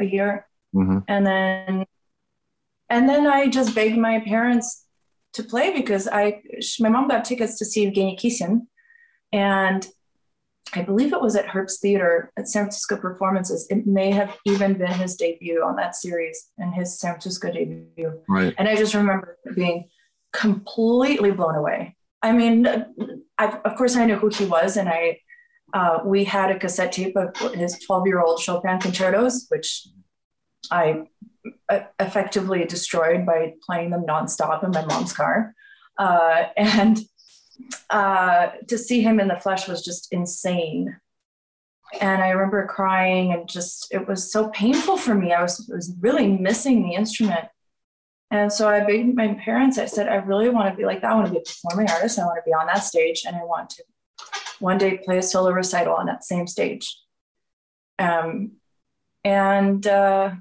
a 0.00 0.04
year. 0.04 0.46
hmm 0.72 0.98
And 1.08 1.26
then 1.26 1.86
and 2.90 3.08
then 3.08 3.26
I 3.26 3.48
just 3.48 3.74
begged 3.74 3.96
my 3.96 4.20
parents 4.20 4.83
to 5.34 5.42
play 5.42 5.72
because 5.72 6.08
I 6.08 6.42
my 6.80 6.88
mom 6.88 7.08
got 7.08 7.24
tickets 7.24 7.58
to 7.58 7.64
see 7.64 7.86
Evgeny 7.86 8.18
Kissin. 8.18 8.68
And 9.32 9.86
I 10.74 10.82
believe 10.82 11.12
it 11.12 11.20
was 11.20 11.36
at 11.36 11.46
Herbst 11.46 11.80
Theater 11.80 12.32
at 12.36 12.48
San 12.48 12.64
Francisco 12.64 12.96
Performances. 12.96 13.66
It 13.70 13.86
may 13.86 14.10
have 14.10 14.36
even 14.44 14.74
been 14.74 14.92
his 14.92 15.16
debut 15.16 15.62
on 15.62 15.76
that 15.76 15.94
series 15.94 16.50
and 16.58 16.74
his 16.74 16.98
San 16.98 17.12
Francisco 17.12 17.52
debut. 17.52 18.20
Right. 18.28 18.54
And 18.58 18.68
I 18.68 18.76
just 18.76 18.94
remember 18.94 19.38
being 19.54 19.88
completely 20.32 21.30
blown 21.30 21.54
away. 21.54 21.96
I 22.22 22.32
mean, 22.32 22.66
I, 23.38 23.58
of 23.64 23.76
course, 23.76 23.96
I 23.96 24.06
knew 24.06 24.16
who 24.16 24.28
he 24.28 24.46
was, 24.46 24.76
and 24.76 24.88
I 24.88 25.20
uh, 25.74 25.98
we 26.04 26.24
had 26.24 26.50
a 26.50 26.58
cassette 26.58 26.92
tape 26.92 27.16
of 27.16 27.36
his 27.52 27.78
12 27.80 28.06
year 28.06 28.20
old 28.20 28.40
Chopin 28.40 28.78
concertos, 28.78 29.46
which 29.48 29.88
I 30.70 30.90
uh, 30.90 31.04
effectively 32.00 32.64
destroyed 32.64 33.26
by 33.26 33.54
playing 33.64 33.90
them 33.90 34.04
nonstop 34.06 34.64
in 34.64 34.70
my 34.70 34.84
mom's 34.84 35.12
car. 35.12 35.54
Uh, 35.98 36.44
and 36.56 37.00
uh, 37.90 38.48
to 38.68 38.78
see 38.78 39.02
him 39.02 39.20
in 39.20 39.28
the 39.28 39.38
flesh 39.40 39.68
was 39.68 39.84
just 39.84 40.12
insane. 40.12 40.96
And 42.00 42.22
I 42.22 42.30
remember 42.30 42.66
crying, 42.66 43.32
and 43.32 43.48
just 43.48 43.88
it 43.92 44.08
was 44.08 44.32
so 44.32 44.48
painful 44.48 44.96
for 44.96 45.14
me. 45.14 45.32
I 45.32 45.42
was, 45.42 45.68
was 45.72 45.94
really 46.00 46.26
missing 46.26 46.82
the 46.82 46.94
instrument. 46.94 47.46
And 48.30 48.52
so 48.52 48.68
I 48.68 48.80
begged 48.80 49.14
my 49.14 49.34
parents, 49.34 49.78
I 49.78 49.86
said, 49.86 50.08
I 50.08 50.16
really 50.16 50.48
want 50.48 50.68
to 50.68 50.76
be 50.76 50.84
like 50.84 51.02
that. 51.02 51.12
I 51.12 51.14
want 51.14 51.26
to 51.26 51.32
be 51.32 51.38
a 51.38 51.42
performing 51.42 51.88
artist. 51.88 52.18
I 52.18 52.24
want 52.24 52.38
to 52.38 52.48
be 52.48 52.52
on 52.52 52.66
that 52.66 52.82
stage 52.82 53.24
and 53.24 53.36
I 53.36 53.44
want 53.44 53.70
to 53.70 53.84
one 54.58 54.78
day 54.78 54.98
play 55.04 55.18
a 55.18 55.22
solo 55.22 55.50
recital 55.50 55.94
on 55.94 56.06
that 56.06 56.24
same 56.24 56.48
stage. 56.48 56.98
Um, 57.98 58.52
and 59.22 59.86
uh, 59.86 60.32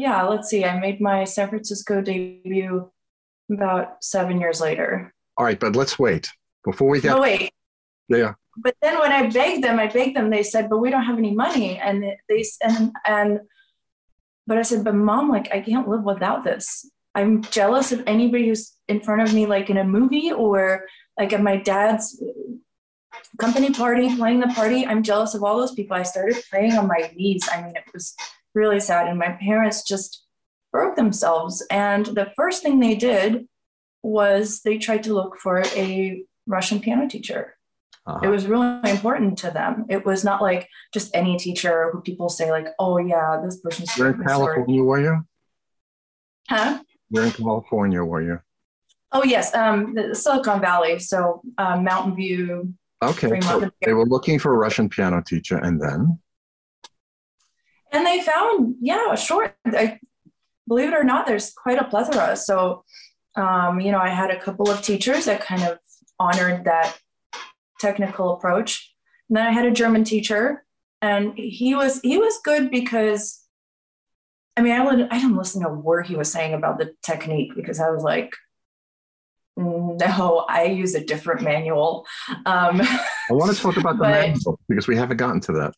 yeah, 0.00 0.22
let's 0.22 0.48
see, 0.48 0.64
I 0.64 0.80
made 0.80 0.98
my 0.98 1.24
San 1.24 1.50
Francisco 1.50 2.00
debut 2.00 2.90
about 3.52 4.02
seven 4.02 4.40
years 4.40 4.58
later. 4.58 5.12
All 5.36 5.44
right, 5.44 5.60
but 5.60 5.76
let's 5.76 5.98
wait 5.98 6.30
before 6.64 6.88
we 6.88 7.02
get. 7.02 7.10
No, 7.10 7.20
wait. 7.20 7.52
Yeah. 8.08 8.32
But 8.56 8.76
then 8.80 8.98
when 8.98 9.12
I 9.12 9.28
begged 9.28 9.62
them, 9.62 9.78
I 9.78 9.88
begged 9.88 10.16
them, 10.16 10.30
they 10.30 10.42
said, 10.42 10.70
but 10.70 10.78
we 10.78 10.88
don't 10.90 11.04
have 11.04 11.18
any 11.18 11.34
money. 11.34 11.78
And 11.78 12.02
they, 12.30 12.44
and, 12.62 12.92
and, 13.06 13.40
but 14.46 14.56
I 14.56 14.62
said, 14.62 14.84
but 14.84 14.94
mom, 14.94 15.28
like, 15.28 15.52
I 15.52 15.60
can't 15.60 15.86
live 15.86 16.02
without 16.02 16.44
this. 16.44 16.90
I'm 17.14 17.42
jealous 17.42 17.92
of 17.92 18.02
anybody 18.06 18.48
who's 18.48 18.72
in 18.88 19.00
front 19.00 19.20
of 19.20 19.34
me, 19.34 19.44
like 19.44 19.68
in 19.68 19.76
a 19.76 19.84
movie 19.84 20.32
or 20.32 20.86
like 21.18 21.34
at 21.34 21.42
my 21.42 21.56
dad's 21.56 22.22
company 23.38 23.70
party, 23.70 24.16
playing 24.16 24.40
the 24.40 24.46
party. 24.48 24.86
I'm 24.86 25.02
jealous 25.02 25.34
of 25.34 25.44
all 25.44 25.58
those 25.58 25.74
people. 25.74 25.96
I 25.96 26.04
started 26.04 26.42
praying 26.48 26.72
on 26.72 26.86
my 26.86 27.12
knees. 27.14 27.46
I 27.52 27.62
mean, 27.62 27.76
it 27.76 27.84
was 27.92 28.14
really 28.54 28.80
sad. 28.80 29.08
And 29.08 29.18
my 29.18 29.36
parents 29.40 29.82
just 29.82 30.24
broke 30.72 30.96
themselves. 30.96 31.64
And 31.70 32.06
the 32.06 32.32
first 32.36 32.62
thing 32.62 32.78
they 32.78 32.94
did 32.94 33.46
was 34.02 34.60
they 34.62 34.78
tried 34.78 35.02
to 35.04 35.14
look 35.14 35.36
for 35.36 35.62
a 35.74 36.22
Russian 36.46 36.80
piano 36.80 37.08
teacher. 37.08 37.56
Uh-huh. 38.06 38.20
It 38.22 38.28
was 38.28 38.46
really 38.46 38.90
important 38.90 39.38
to 39.38 39.50
them. 39.50 39.84
It 39.88 40.04
was 40.06 40.24
not 40.24 40.40
like 40.40 40.68
just 40.92 41.14
any 41.14 41.36
teacher 41.36 41.90
who 41.92 42.00
people 42.00 42.28
say 42.28 42.50
like, 42.50 42.68
"Oh 42.78 42.96
yeah, 42.96 43.40
this 43.44 43.60
person's." 43.60 43.94
Where 43.96 44.10
in 44.10 44.24
California 44.24 44.82
were 44.82 45.00
you? 45.00 45.26
Huh? 46.48 46.82
Where 47.10 47.24
in 47.24 47.30
California 47.30 48.02
were 48.02 48.22
you? 48.22 48.40
Oh 49.12 49.22
yes, 49.22 49.54
um, 49.54 49.94
the 49.94 50.14
Silicon 50.14 50.60
Valley. 50.60 50.98
So 50.98 51.42
um, 51.58 51.84
Mountain 51.84 52.16
View. 52.16 52.72
Okay, 53.02 53.40
so 53.40 53.70
they 53.82 53.92
were 53.92 54.06
looking 54.06 54.38
for 54.38 54.54
a 54.54 54.56
Russian 54.56 54.88
piano 54.88 55.22
teacher, 55.22 55.58
and 55.58 55.80
then 55.80 56.18
And 57.92 58.06
they 58.06 58.22
found, 58.22 58.76
yeah, 58.80 59.14
sure. 59.14 59.54
I, 59.66 59.98
believe 60.70 60.88
it 60.88 60.94
or 60.94 61.04
not, 61.04 61.26
there's 61.26 61.52
quite 61.52 61.78
a 61.78 61.84
plethora. 61.84 62.36
So, 62.36 62.84
um, 63.36 63.80
you 63.80 63.90
know, 63.90 63.98
I 63.98 64.08
had 64.08 64.30
a 64.30 64.40
couple 64.40 64.70
of 64.70 64.80
teachers 64.82 65.24
that 65.24 65.40
kind 65.40 65.64
of 65.64 65.78
honored 66.18 66.64
that 66.64 66.96
technical 67.80 68.34
approach. 68.34 68.94
And 69.28 69.36
then 69.36 69.46
I 69.46 69.50
had 69.50 69.66
a 69.66 69.72
German 69.72 70.04
teacher, 70.04 70.64
and 71.02 71.36
he 71.36 71.74
was 71.74 72.00
he 72.02 72.18
was 72.18 72.38
good 72.44 72.70
because, 72.70 73.40
I 74.56 74.62
mean, 74.62 74.72
I 74.72 74.84
would 74.84 75.08
I 75.10 75.18
didn't 75.18 75.36
listen 75.36 75.62
to 75.62 75.68
a 75.68 75.74
word 75.74 76.06
he 76.06 76.16
was 76.16 76.30
saying 76.30 76.54
about 76.54 76.78
the 76.78 76.94
technique 77.02 77.52
because 77.56 77.80
I 77.80 77.90
was 77.90 78.04
like, 78.04 78.34
no, 79.56 80.46
I 80.48 80.64
use 80.64 80.94
a 80.94 81.04
different 81.04 81.42
manual. 81.42 82.06
Um, 82.46 82.80
I 82.80 83.06
want 83.30 83.54
to 83.54 83.60
talk 83.60 83.76
about 83.76 83.96
the 83.96 84.02
But- 84.04 84.20
manual 84.20 84.60
because 84.68 84.86
we 84.86 84.96
haven't 84.96 85.16
gotten 85.16 85.40
to 85.42 85.52
that. 85.52 85.74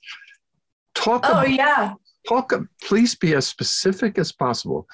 Talk 0.94 1.22
oh 1.24 1.32
about 1.32 1.50
yeah, 1.50 1.94
talk 2.26 2.52
please 2.82 3.14
be 3.14 3.34
as 3.34 3.46
specific 3.46 4.18
as 4.18 4.32
possible. 4.32 4.86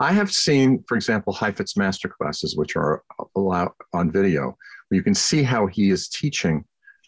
I 0.00 0.12
have 0.12 0.32
seen 0.32 0.84
for 0.86 0.96
example 0.96 1.32
heifetz 1.32 1.76
master 1.76 2.08
classes 2.08 2.56
which 2.56 2.76
are 2.76 3.02
allowed 3.34 3.72
on 3.92 4.10
video 4.10 4.56
where 4.88 4.96
you 4.96 5.02
can 5.02 5.14
see 5.14 5.42
how 5.42 5.66
he 5.66 5.90
is 5.90 6.08
teaching 6.08 6.64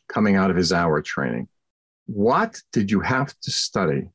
coming 0.09 0.37
out 0.37 0.51
of 0.51 0.57
his 0.57 0.73
hour 0.73 1.01
training. 1.01 1.49
What 2.07 2.61
did 2.73 2.91
you 2.91 3.01
have 3.01 3.33
to 3.41 3.51
study 3.51 4.09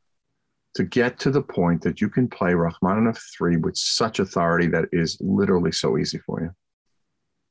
to 0.76 0.84
get 0.84 1.18
to 1.20 1.32
the 1.32 1.42
point 1.42 1.82
that 1.84 2.02
you 2.02 2.10
can 2.10 2.28
play 2.28 2.54
rachmaninoff 2.54 3.18
3 3.38 3.58
with 3.58 3.78
such 3.78 4.20
authority 4.20 4.68
that 4.68 4.90
is 4.92 5.18
literally 5.22 5.72
so 5.72 5.98
easy 5.98 6.18
for 6.20 6.42
you? 6.42 6.52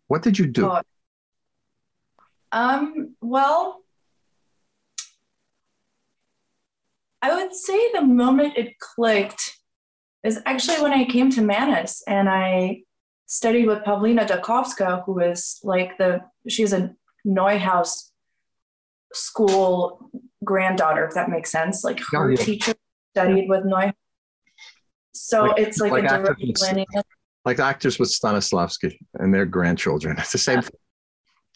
What 0.09 0.23
did 0.23 0.39
you 0.39 0.47
do? 0.47 0.67
Oh, 0.67 0.81
Um, 2.53 3.17
well, 3.23 3.84
I 7.25 7.35
would 7.37 7.55
say 7.55 7.79
the 7.93 8.03
moment 8.03 8.53
it 8.63 8.71
clicked 8.79 9.45
is 10.23 10.41
actually 10.45 10.81
when 10.83 10.93
I 10.93 11.05
came 11.05 11.31
to 11.31 11.41
Mannes 11.43 12.03
and 12.07 12.29
I 12.29 12.83
studied 13.27 13.67
with 13.67 13.81
Pavlina 13.89 14.27
Dokovska, 14.27 15.05
who 15.05 15.19
is 15.21 15.59
like 15.63 15.97
the, 15.99 16.21
she's 16.49 16.73
a 16.75 16.83
Neuhaus 17.27 18.11
school 19.13 20.11
granddaughter, 20.45 21.05
if 21.07 21.15
that 21.15 21.31
makes 21.31 21.51
sense. 21.51 21.85
Like 21.85 22.01
her 22.13 22.31
Yeah, 22.31 22.37
yeah. 22.39 22.45
teacher 22.45 22.75
studied 23.15 23.49
with 23.49 23.65
Neuhaus. 23.65 23.93
So 25.15 25.45
Like- 25.45 25.59
it's 25.63 25.79
like, 25.79 25.93
like 25.93 26.05
a 26.05 26.09
direct 26.09 26.41
actors. 26.43 26.63
lineage. 26.63 27.05
like 27.47 27.59
actors 27.59 27.99
with 27.99 28.09
stanislavski 28.11 28.97
and 29.21 29.33
their 29.35 29.47
grandchildren 29.47 30.17
it's 30.23 30.33
the 30.33 30.39
same 30.39 30.63
thing 30.63 30.81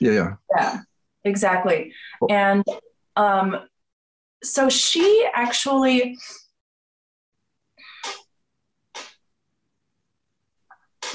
yeah 0.00 0.12
yeah 0.12 0.30
Yeah, 0.56 0.80
exactly. 1.25 1.92
Cool. 2.20 2.28
And 2.32 2.64
um, 3.16 3.48
so 4.42 4.68
she 4.68 5.26
actually, 5.35 6.18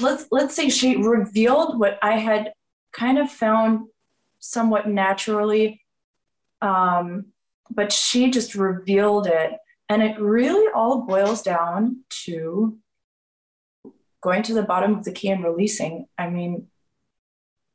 let's 0.00 0.26
let's 0.30 0.54
say 0.54 0.68
she 0.68 0.96
revealed 0.96 1.78
what 1.78 1.98
I 2.02 2.18
had 2.18 2.52
kind 2.92 3.18
of 3.18 3.30
found 3.30 3.88
somewhat 4.38 4.88
naturally. 4.88 5.82
Um, 6.60 7.26
but 7.70 7.92
she 7.92 8.30
just 8.30 8.54
revealed 8.54 9.26
it. 9.26 9.52
And 9.88 10.02
it 10.02 10.18
really 10.18 10.70
all 10.74 11.02
boils 11.02 11.42
down 11.42 12.04
to 12.24 12.78
going 14.22 14.42
to 14.44 14.54
the 14.54 14.62
bottom 14.62 14.94
of 14.94 15.04
the 15.04 15.12
key 15.12 15.28
and 15.28 15.44
releasing. 15.44 16.06
I 16.16 16.30
mean, 16.30 16.68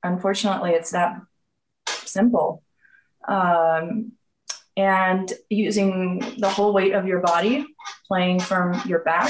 unfortunately, 0.04 0.72
it's 0.72 0.92
that 0.92 1.22
simple. 1.88 2.64
Um, 3.28 4.14
and 4.80 5.34
using 5.50 6.20
the 6.38 6.50
whole 6.50 6.72
weight 6.72 6.94
of 6.94 7.06
your 7.06 7.20
body, 7.20 7.68
playing 8.08 8.40
from 8.40 8.82
your 8.88 9.00
back 9.00 9.30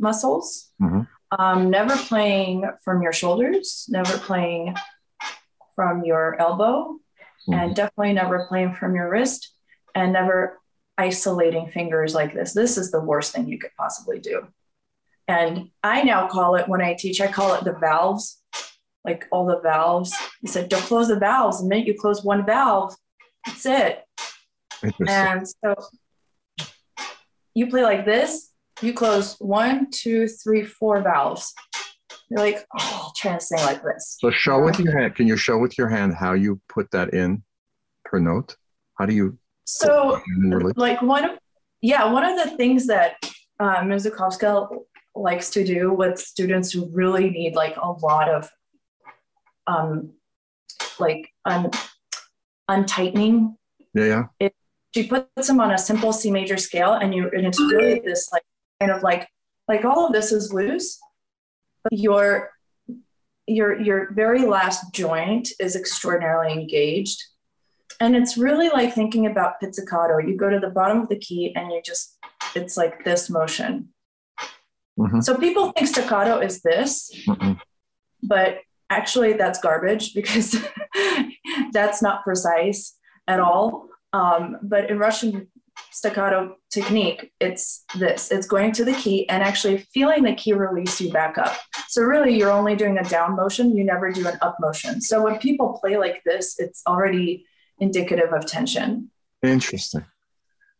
muscles, 0.00 0.72
mm-hmm. 0.82 1.02
um, 1.40 1.70
never 1.70 1.96
playing 1.96 2.68
from 2.82 3.00
your 3.00 3.12
shoulders, 3.12 3.86
never 3.88 4.18
playing 4.18 4.74
from 5.76 6.04
your 6.04 6.34
elbow, 6.40 6.96
mm-hmm. 7.48 7.54
and 7.54 7.76
definitely 7.76 8.12
never 8.12 8.46
playing 8.48 8.74
from 8.74 8.96
your 8.96 9.08
wrist, 9.08 9.54
and 9.94 10.12
never 10.12 10.58
isolating 10.98 11.70
fingers 11.70 12.12
like 12.12 12.34
this. 12.34 12.52
This 12.52 12.76
is 12.76 12.90
the 12.90 13.00
worst 13.00 13.32
thing 13.32 13.46
you 13.46 13.60
could 13.60 13.70
possibly 13.78 14.18
do. 14.18 14.48
And 15.28 15.70
I 15.84 16.02
now 16.02 16.26
call 16.26 16.56
it, 16.56 16.68
when 16.68 16.82
I 16.82 16.94
teach, 16.94 17.20
I 17.20 17.28
call 17.28 17.54
it 17.54 17.62
the 17.62 17.74
valves, 17.74 18.42
like 19.04 19.28
all 19.30 19.46
the 19.46 19.60
valves. 19.60 20.12
He 20.40 20.48
said, 20.48 20.68
don't 20.68 20.82
close 20.82 21.06
the 21.06 21.20
valves. 21.20 21.60
The 21.60 21.68
minute 21.68 21.86
you 21.86 21.94
close 21.94 22.24
one 22.24 22.44
valve, 22.44 22.96
that's 23.46 23.64
it. 23.64 24.04
And 25.06 25.46
so 25.46 25.74
you 27.54 27.68
play 27.68 27.82
like 27.82 28.04
this, 28.04 28.50
you 28.80 28.92
close 28.92 29.36
one, 29.38 29.90
two, 29.90 30.28
three, 30.28 30.64
four 30.64 31.02
valves. 31.02 31.52
You're 32.30 32.40
like, 32.40 32.66
oh, 32.78 33.00
I'll 33.04 33.12
try 33.16 33.34
to 33.34 33.40
sing 33.40 33.58
like 33.60 33.82
this. 33.82 34.18
So 34.20 34.30
show 34.30 34.62
with 34.62 34.78
your 34.78 34.96
hand. 34.98 35.14
Can 35.14 35.26
you 35.26 35.36
show 35.36 35.58
with 35.58 35.78
your 35.78 35.88
hand 35.88 36.14
how 36.14 36.34
you 36.34 36.60
put 36.68 36.90
that 36.90 37.14
in 37.14 37.42
per 38.04 38.18
note? 38.18 38.56
How 38.98 39.06
do 39.06 39.14
you? 39.14 39.38
So, 39.64 40.20
like 40.76 41.02
one 41.02 41.24
of, 41.24 41.38
yeah, 41.80 42.10
one 42.10 42.24
of 42.24 42.36
the 42.36 42.56
things 42.56 42.86
that 42.86 43.14
uh, 43.60 43.80
Musicowska 43.80 44.68
likes 45.14 45.50
to 45.50 45.64
do 45.64 45.92
with 45.92 46.18
students 46.18 46.70
who 46.70 46.88
really 46.92 47.30
need 47.30 47.54
like 47.54 47.76
a 47.76 47.90
lot 47.90 48.28
of, 48.28 48.50
um, 49.66 50.12
like 50.98 51.30
un, 51.44 51.70
untightening. 52.70 53.56
Yeah, 53.94 54.04
yeah. 54.04 54.24
It, 54.38 54.54
she 54.98 55.06
puts 55.06 55.46
them 55.46 55.60
on 55.60 55.70
a 55.70 55.78
simple 55.78 56.12
C 56.12 56.30
major 56.30 56.56
scale, 56.56 56.94
and 56.94 57.14
you 57.14 57.30
and 57.32 57.46
it's 57.46 57.60
really 57.60 58.00
this 58.04 58.30
like 58.32 58.42
kind 58.80 58.90
of 58.90 59.02
like 59.02 59.28
like 59.68 59.84
all 59.84 60.06
of 60.06 60.12
this 60.12 60.32
is 60.32 60.52
loose, 60.52 60.98
but 61.84 61.92
your 61.92 62.50
your 63.46 63.80
your 63.80 64.12
very 64.12 64.44
last 64.44 64.92
joint 64.92 65.50
is 65.60 65.76
extraordinarily 65.76 66.52
engaged. 66.52 67.22
And 68.00 68.16
it's 68.16 68.36
really 68.36 68.68
like 68.68 68.92
thinking 68.94 69.26
about 69.26 69.60
pizzicato. 69.60 70.18
You 70.18 70.36
go 70.36 70.50
to 70.50 70.60
the 70.60 70.70
bottom 70.70 71.00
of 71.00 71.08
the 71.08 71.18
key 71.18 71.52
and 71.56 71.72
you 71.72 71.80
just, 71.84 72.16
it's 72.54 72.76
like 72.76 73.04
this 73.04 73.28
motion. 73.28 73.88
Mm-hmm. 74.98 75.20
So 75.20 75.36
people 75.36 75.72
think 75.72 75.88
staccato 75.88 76.38
is 76.38 76.60
this, 76.60 77.10
mm-hmm. 77.26 77.54
but 78.22 78.58
actually 78.88 79.32
that's 79.32 79.58
garbage 79.60 80.14
because 80.14 80.56
that's 81.72 82.00
not 82.00 82.22
precise 82.22 82.96
at 83.26 83.40
all. 83.40 83.88
Um, 84.12 84.58
but 84.62 84.90
in 84.90 84.98
Russian 84.98 85.48
staccato 85.90 86.56
technique, 86.70 87.32
it's 87.40 87.84
this 87.96 88.30
it's 88.30 88.46
going 88.46 88.72
to 88.72 88.84
the 88.84 88.94
key 88.94 89.28
and 89.28 89.42
actually 89.42 89.78
feeling 89.92 90.22
the 90.22 90.34
key 90.34 90.52
release 90.52 91.00
you 91.00 91.12
back 91.12 91.38
up. 91.38 91.56
So, 91.88 92.02
really, 92.02 92.36
you're 92.36 92.50
only 92.50 92.76
doing 92.76 92.98
a 92.98 93.04
down 93.04 93.36
motion, 93.36 93.76
you 93.76 93.84
never 93.84 94.10
do 94.10 94.26
an 94.26 94.38
up 94.40 94.56
motion. 94.60 95.00
So, 95.00 95.22
when 95.22 95.38
people 95.38 95.78
play 95.80 95.96
like 95.96 96.22
this, 96.24 96.58
it's 96.58 96.82
already 96.86 97.44
indicative 97.78 98.32
of 98.32 98.46
tension. 98.46 99.10
Interesting. 99.42 100.04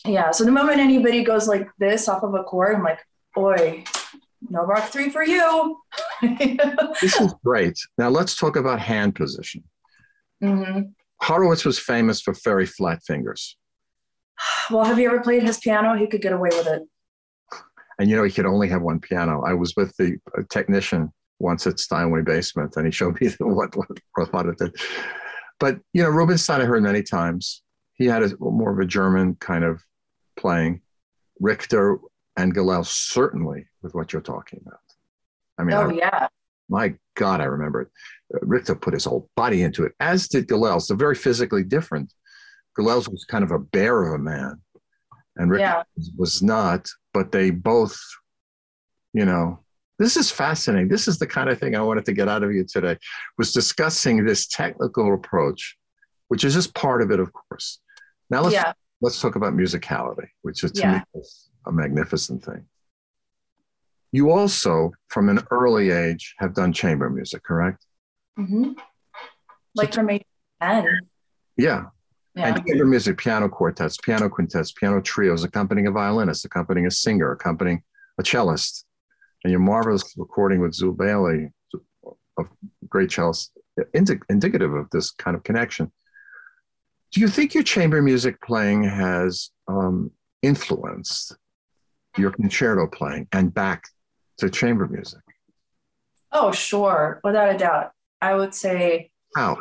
Yeah. 0.04 0.30
So, 0.30 0.44
the 0.44 0.52
moment 0.52 0.78
anybody 0.78 1.22
goes 1.22 1.48
like 1.48 1.68
this 1.78 2.08
off 2.08 2.22
of 2.22 2.34
a 2.34 2.42
chord, 2.44 2.76
I'm 2.76 2.84
like, 2.84 3.00
oi, 3.36 3.84
no 4.48 4.64
Rach 4.64 4.88
three 4.88 5.10
for 5.10 5.22
you. 5.22 5.78
this 7.00 7.20
is 7.20 7.34
great. 7.44 7.78
Now, 7.96 8.08
let's 8.08 8.36
talk 8.36 8.56
about 8.56 8.80
hand 8.80 9.14
position. 9.14 9.64
Mm-hmm. 10.42 10.90
Horowitz 11.22 11.64
was 11.64 11.78
famous 11.78 12.20
for 12.20 12.34
very 12.44 12.66
flat 12.66 13.02
fingers. 13.06 13.56
Well, 14.70 14.84
have 14.84 14.98
you 14.98 15.08
ever 15.08 15.20
played 15.20 15.42
his 15.42 15.58
piano? 15.58 15.96
He 15.96 16.06
could 16.06 16.20
get 16.20 16.32
away 16.32 16.50
with 16.52 16.66
it. 16.66 16.82
And 17.98 18.08
you 18.08 18.16
know, 18.16 18.22
he 18.22 18.30
could 18.30 18.46
only 18.46 18.68
have 18.68 18.82
one 18.82 19.00
piano. 19.00 19.42
I 19.44 19.54
was 19.54 19.74
with 19.76 19.96
the 19.96 20.18
technician 20.50 21.10
once 21.40 21.66
at 21.66 21.80
Steinway 21.80 22.22
Basement, 22.22 22.76
and 22.76 22.86
he 22.86 22.92
showed 22.92 23.20
me 23.20 23.30
what 23.40 23.74
what 23.74 24.28
thought 24.30 24.46
it 24.46 24.58
did. 24.58 24.76
But 25.58 25.78
you 25.92 26.02
know, 26.02 26.10
Rubinstein 26.10 26.60
I 26.60 26.64
heard 26.64 26.82
many 26.82 27.02
times. 27.02 27.62
He 27.94 28.06
had 28.06 28.22
a 28.22 28.32
more 28.38 28.72
of 28.72 28.78
a 28.78 28.86
German 28.86 29.36
kind 29.36 29.64
of 29.64 29.82
playing. 30.36 30.82
Richter 31.40 31.98
and 32.36 32.54
Gilels 32.54 32.86
certainly 32.86 33.66
with 33.82 33.94
what 33.94 34.12
you're 34.12 34.22
talking 34.22 34.60
about. 34.66 34.80
I 35.56 35.64
mean, 35.64 35.76
oh 35.76 35.90
I, 35.90 35.92
yeah. 35.92 36.28
My 36.68 36.94
God, 37.16 37.40
I 37.40 37.44
remember 37.44 37.82
it. 37.82 37.88
Richter 38.42 38.74
put 38.74 38.94
his 38.94 39.04
whole 39.04 39.28
body 39.36 39.62
into 39.62 39.84
it, 39.84 39.92
as 40.00 40.28
did 40.28 40.48
Gilels. 40.48 40.88
They're 40.88 40.96
very 40.96 41.14
physically 41.14 41.64
different. 41.64 42.12
Gilels 42.78 43.08
was 43.08 43.24
kind 43.24 43.42
of 43.42 43.50
a 43.50 43.58
bear 43.58 44.02
of 44.02 44.20
a 44.20 44.22
man, 44.22 44.60
and 45.36 45.50
Richter 45.50 45.84
yeah. 45.96 46.02
was 46.16 46.42
not. 46.42 46.88
But 47.14 47.32
they 47.32 47.50
both, 47.50 47.98
you 49.12 49.24
know, 49.24 49.60
this 49.98 50.16
is 50.16 50.30
fascinating. 50.30 50.88
This 50.88 51.08
is 51.08 51.18
the 51.18 51.26
kind 51.26 51.48
of 51.48 51.58
thing 51.58 51.74
I 51.74 51.80
wanted 51.80 52.04
to 52.04 52.12
get 52.12 52.28
out 52.28 52.44
of 52.44 52.52
you 52.52 52.64
today. 52.64 52.96
Was 53.38 53.52
discussing 53.52 54.24
this 54.24 54.46
technical 54.46 55.14
approach, 55.14 55.76
which 56.28 56.44
is 56.44 56.54
just 56.54 56.74
part 56.74 57.02
of 57.02 57.10
it, 57.10 57.18
of 57.18 57.32
course. 57.32 57.80
Now 58.30 58.42
let's 58.42 58.54
yeah. 58.54 58.72
let's 59.00 59.20
talk 59.20 59.36
about 59.36 59.54
musicality, 59.54 60.28
which 60.42 60.62
is 60.62 60.72
to 60.72 60.80
yeah. 60.80 61.02
me 61.14 61.22
a 61.66 61.72
magnificent 61.72 62.44
thing. 62.44 62.66
You 64.12 64.30
also, 64.30 64.92
from 65.08 65.28
an 65.28 65.40
early 65.50 65.90
age, 65.90 66.34
have 66.38 66.54
done 66.54 66.72
chamber 66.72 67.10
music, 67.10 67.42
correct? 67.42 67.84
Mm-hmm. 68.38 68.72
Like 69.74 69.92
so, 69.92 70.00
from 70.00 70.10
age 70.10 70.24
10. 70.62 70.86
Yeah. 71.56 71.84
yeah. 72.34 72.48
And 72.48 72.66
chamber 72.66 72.86
music, 72.86 73.18
piano 73.18 73.48
quartets, 73.48 73.98
piano 73.98 74.28
quintets, 74.28 74.72
piano 74.72 75.00
trios, 75.00 75.44
accompanying 75.44 75.86
a 75.88 75.90
violinist, 75.90 76.44
accompanying 76.44 76.86
a 76.86 76.90
singer, 76.90 77.32
accompanying 77.32 77.82
a 78.18 78.22
cellist. 78.22 78.84
And 79.44 79.50
your 79.50 79.60
marvelous 79.60 80.14
recording 80.16 80.60
with 80.60 80.72
Zuill 80.72 80.96
Bailey, 80.96 81.50
of 82.38 82.48
great 82.88 83.10
cellist, 83.10 83.50
indicative 83.94 84.74
of 84.74 84.88
this 84.90 85.10
kind 85.10 85.36
of 85.36 85.42
connection. 85.42 85.92
Do 87.12 87.20
you 87.20 87.28
think 87.28 87.54
your 87.54 87.62
chamber 87.62 88.02
music 88.02 88.40
playing 88.42 88.84
has 88.84 89.50
um, 89.66 90.10
influenced 90.42 91.36
your 92.16 92.30
concerto 92.30 92.86
playing 92.86 93.28
and 93.32 93.52
back 93.52 93.84
to 94.38 94.50
chamber 94.50 94.86
music? 94.86 95.20
Oh, 96.32 96.52
sure, 96.52 97.20
without 97.24 97.54
a 97.54 97.58
doubt. 97.58 97.92
I 98.20 98.34
would 98.34 98.54
say 98.54 99.10
how 99.36 99.58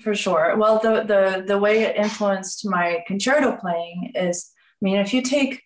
for 0.00 0.14
sure. 0.14 0.56
Well, 0.56 0.78
the 0.78 1.02
the 1.02 1.44
the 1.46 1.58
way 1.58 1.82
it 1.82 1.96
influenced 1.96 2.68
my 2.68 3.02
concerto 3.06 3.56
playing 3.56 4.12
is, 4.14 4.50
I 4.80 4.84
mean, 4.84 4.96
if 4.96 5.14
you 5.14 5.22
take 5.22 5.62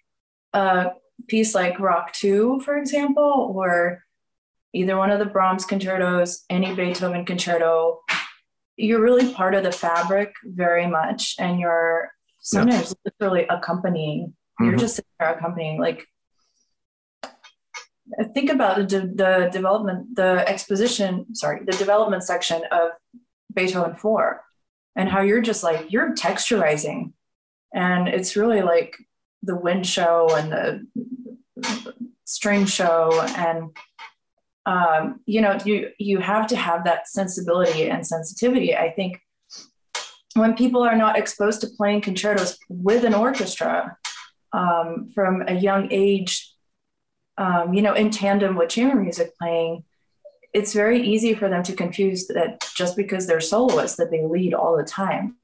a 0.52 0.92
piece 1.28 1.54
like 1.54 1.78
Rach 1.78 2.12
Two, 2.12 2.60
for 2.64 2.76
example, 2.76 3.52
or 3.54 4.04
either 4.72 4.96
one 4.96 5.10
of 5.10 5.18
the 5.18 5.24
Brahms 5.24 5.64
concertos, 5.64 6.44
any 6.48 6.74
Beethoven 6.74 7.24
concerto, 7.24 8.00
you're 8.76 9.02
really 9.02 9.32
part 9.32 9.54
of 9.54 9.64
the 9.64 9.72
fabric 9.72 10.32
very 10.44 10.86
much, 10.86 11.34
and 11.38 11.58
you're 11.58 12.10
sometimes 12.40 12.94
yeah. 13.04 13.12
literally 13.20 13.46
accompanying. 13.48 14.28
Mm-hmm. 14.28 14.64
You're 14.64 14.78
just 14.78 14.96
sitting 14.96 15.10
there 15.18 15.34
accompanying, 15.34 15.80
like 15.80 16.06
think 18.34 18.50
about 18.50 18.88
the, 18.88 19.00
the 19.00 19.48
development, 19.52 20.16
the 20.16 20.44
exposition, 20.48 21.34
sorry, 21.34 21.64
the 21.64 21.72
development 21.72 22.22
section 22.22 22.62
of 22.70 22.90
Beethoven 23.54 23.94
4 23.96 24.42
and 24.96 25.08
how 25.08 25.20
you're 25.20 25.40
just 25.40 25.62
like, 25.62 25.90
you're 25.92 26.14
texturizing. 26.14 27.12
And 27.74 28.08
it's 28.08 28.36
really 28.36 28.62
like 28.62 28.96
the 29.42 29.56
wind 29.56 29.86
show 29.86 30.28
and 30.34 30.52
the 30.52 31.86
string 32.24 32.66
show. 32.66 33.20
And, 33.36 33.76
um, 34.66 35.20
you 35.26 35.40
know, 35.40 35.58
you, 35.64 35.90
you 35.98 36.18
have 36.18 36.46
to 36.48 36.56
have 36.56 36.84
that 36.84 37.08
sensibility 37.08 37.88
and 37.88 38.06
sensitivity. 38.06 38.76
I 38.76 38.90
think 38.90 39.20
when 40.34 40.54
people 40.54 40.82
are 40.82 40.96
not 40.96 41.18
exposed 41.18 41.60
to 41.62 41.68
playing 41.76 42.02
concertos 42.02 42.58
with 42.68 43.04
an 43.04 43.14
orchestra 43.14 43.96
um, 44.52 45.08
from 45.14 45.44
a 45.46 45.54
young 45.54 45.88
age, 45.90 46.49
um, 47.40 47.72
you 47.72 47.81
know, 47.81 47.94
in 47.94 48.11
tandem 48.11 48.55
with 48.55 48.68
chamber 48.68 48.94
music 48.96 49.37
playing, 49.38 49.83
it's 50.53 50.74
very 50.74 51.00
easy 51.00 51.33
for 51.33 51.48
them 51.48 51.62
to 51.62 51.72
confuse 51.72 52.26
that 52.26 52.68
just 52.74 52.96
because 52.96 53.26
they're 53.26 53.40
soloists 53.40 53.96
that 53.96 54.11
they 54.11 54.22
lead 54.22 54.53
all 54.53 54.76
the 54.76 54.85
time. 54.85 55.37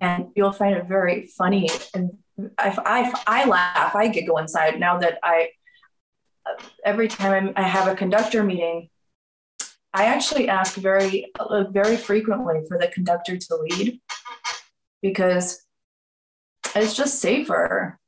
And 0.00 0.28
you'll 0.36 0.52
find 0.52 0.76
it 0.76 0.86
very 0.86 1.26
funny. 1.26 1.70
And 1.94 2.18
I, 2.58 2.76
I, 2.84 3.12
I 3.26 3.44
laugh, 3.46 3.96
I 3.96 4.08
giggle 4.08 4.36
inside 4.36 4.78
now 4.78 4.98
that 4.98 5.18
I, 5.22 5.48
every 6.84 7.08
time 7.08 7.32
I'm, 7.32 7.52
I 7.56 7.62
have 7.62 7.88
a 7.88 7.96
conductor 7.96 8.44
meeting, 8.44 8.90
I 9.94 10.04
actually 10.04 10.50
ask 10.50 10.74
very, 10.74 11.32
uh, 11.40 11.64
very 11.70 11.96
frequently 11.96 12.60
for 12.68 12.78
the 12.78 12.88
conductor 12.88 13.38
to 13.38 13.56
lead 13.56 14.00
because 15.00 15.64
it's 16.74 16.94
just 16.94 17.20
safer. 17.20 17.98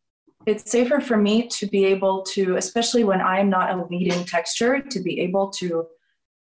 It's 0.50 0.70
safer 0.70 1.00
for 1.00 1.16
me 1.16 1.46
to 1.48 1.66
be 1.66 1.84
able 1.86 2.22
to, 2.34 2.56
especially 2.56 3.04
when 3.04 3.20
I'm 3.20 3.48
not 3.48 3.70
a 3.70 3.86
leading 3.88 4.24
texture, 4.24 4.80
to 4.80 5.00
be 5.00 5.20
able 5.20 5.50
to 5.52 5.86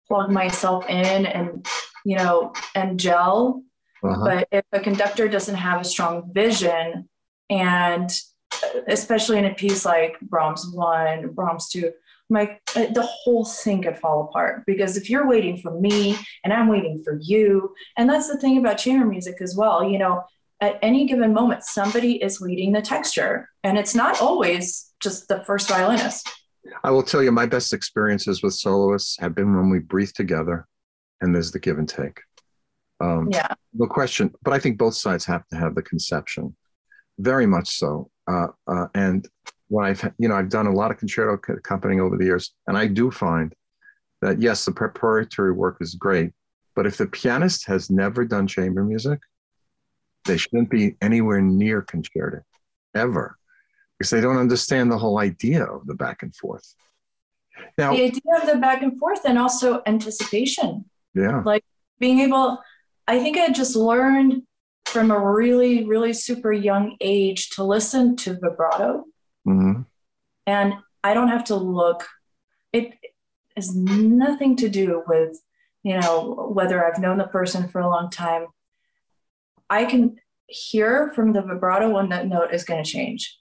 plug 0.07 0.31
myself 0.31 0.89
in 0.89 1.25
and, 1.25 1.67
you 2.05 2.15
know, 2.17 2.53
and 2.73 2.99
gel. 2.99 3.63
Uh-huh. 4.03 4.23
But 4.23 4.47
if 4.51 4.63
a 4.71 4.79
conductor 4.79 5.27
doesn't 5.27 5.55
have 5.55 5.81
a 5.81 5.83
strong 5.83 6.31
vision, 6.33 7.09
and 7.49 8.09
especially 8.87 9.39
in 9.39 9.45
a 9.45 9.53
piece 9.53 9.85
like 9.85 10.19
Brahms 10.21 10.65
1, 10.71 11.33
Brahms 11.33 11.69
2, 11.69 11.91
my 12.29 12.59
uh, 12.75 12.87
the 12.93 13.07
whole 13.07 13.45
thing 13.45 13.81
could 13.81 13.97
fall 13.97 14.23
apart 14.23 14.63
because 14.65 14.97
if 14.97 15.09
you're 15.09 15.27
waiting 15.27 15.57
for 15.57 15.79
me 15.79 16.17
and 16.43 16.51
I'm 16.51 16.67
waiting 16.67 17.01
for 17.03 17.17
you, 17.21 17.73
and 17.97 18.09
that's 18.09 18.27
the 18.27 18.37
thing 18.37 18.57
about 18.57 18.77
chamber 18.77 19.05
music 19.05 19.41
as 19.41 19.55
well, 19.55 19.89
you 19.89 19.97
know, 19.97 20.23
at 20.59 20.79
any 20.81 21.05
given 21.05 21.33
moment, 21.33 21.63
somebody 21.63 22.21
is 22.21 22.41
leading 22.41 22.71
the 22.71 22.81
texture, 22.81 23.49
and 23.63 23.77
it's 23.77 23.93
not 23.93 24.21
always 24.21 24.91
just 24.99 25.27
the 25.27 25.39
first 25.41 25.69
violinist. 25.69 26.29
I 26.83 26.91
will 26.91 27.03
tell 27.03 27.23
you, 27.23 27.31
my 27.31 27.45
best 27.45 27.73
experiences 27.73 28.43
with 28.43 28.53
soloists 28.53 29.17
have 29.19 29.35
been 29.35 29.55
when 29.55 29.69
we 29.69 29.79
breathe 29.79 30.11
together 30.11 30.67
and 31.21 31.33
there's 31.33 31.51
the 31.51 31.59
give 31.59 31.77
and 31.77 31.87
take. 31.87 32.19
Um, 32.99 33.29
yeah. 33.31 33.53
No 33.73 33.87
question. 33.87 34.33
But 34.43 34.53
I 34.53 34.59
think 34.59 34.77
both 34.77 34.95
sides 34.95 35.25
have 35.25 35.47
to 35.47 35.55
have 35.55 35.75
the 35.75 35.81
conception, 35.81 36.55
very 37.19 37.45
much 37.45 37.77
so. 37.77 38.09
Uh, 38.27 38.47
uh, 38.67 38.87
and 38.95 39.27
when 39.67 39.85
I've, 39.85 40.03
you 40.17 40.27
know, 40.27 40.35
I've 40.35 40.49
done 40.49 40.67
a 40.67 40.73
lot 40.73 40.91
of 40.91 40.97
concerto 40.97 41.39
accompanying 41.53 42.01
over 42.01 42.17
the 42.17 42.25
years, 42.25 42.53
and 42.67 42.77
I 42.77 42.87
do 42.87 43.11
find 43.11 43.53
that 44.21 44.41
yes, 44.41 44.65
the 44.65 44.71
preparatory 44.71 45.51
work 45.51 45.77
is 45.79 45.93
great, 45.93 46.31
but 46.75 46.87
if 46.87 46.97
the 46.97 47.05
pianist 47.05 47.67
has 47.67 47.89
never 47.91 48.25
done 48.25 48.47
chamber 48.47 48.83
music, 48.83 49.19
they 50.27 50.37
shouldn't 50.37 50.69
be 50.69 50.95
anywhere 51.01 51.41
near 51.41 51.81
concerto, 51.81 52.43
ever, 52.95 53.37
because 53.97 54.11
they 54.11 54.21
don't 54.21 54.37
understand 54.37 54.91
the 54.91 54.97
whole 54.97 55.19
idea 55.19 55.63
of 55.63 55.87
the 55.87 55.95
back 55.95 56.21
and 56.23 56.35
forth. 56.35 56.75
Now, 57.77 57.93
the 57.95 58.03
idea 58.03 58.21
of 58.41 58.47
the 58.47 58.57
back 58.57 58.83
and 58.83 58.97
forth 58.99 59.21
and 59.25 59.39
also 59.39 59.81
anticipation. 59.87 60.85
Yeah. 61.15 61.41
Like 61.43 61.63
being 61.99 62.19
able, 62.19 62.59
I 63.07 63.19
think 63.19 63.37
I 63.37 63.51
just 63.51 63.75
learned 63.75 64.43
from 64.85 65.11
a 65.11 65.19
really, 65.19 65.83
really 65.85 66.13
super 66.13 66.53
young 66.53 66.95
age 67.01 67.49
to 67.51 67.63
listen 67.63 68.15
to 68.17 68.37
vibrato. 68.39 69.05
Mm-hmm. 69.47 69.81
And 70.45 70.73
I 71.03 71.13
don't 71.13 71.29
have 71.29 71.45
to 71.45 71.55
look, 71.55 72.05
it 72.71 72.93
has 73.55 73.75
nothing 73.75 74.55
to 74.57 74.69
do 74.69 75.03
with, 75.07 75.41
you 75.83 75.99
know, 75.99 76.51
whether 76.53 76.85
I've 76.85 76.99
known 76.99 77.17
the 77.17 77.27
person 77.27 77.67
for 77.69 77.81
a 77.81 77.89
long 77.89 78.09
time. 78.09 78.47
I 79.69 79.85
can 79.85 80.17
hear 80.47 81.11
from 81.13 81.33
the 81.33 81.41
vibrato 81.41 81.89
when 81.89 82.09
that 82.09 82.27
note 82.27 82.53
is 82.53 82.63
going 82.63 82.83
to 82.83 82.89
change. 82.89 83.37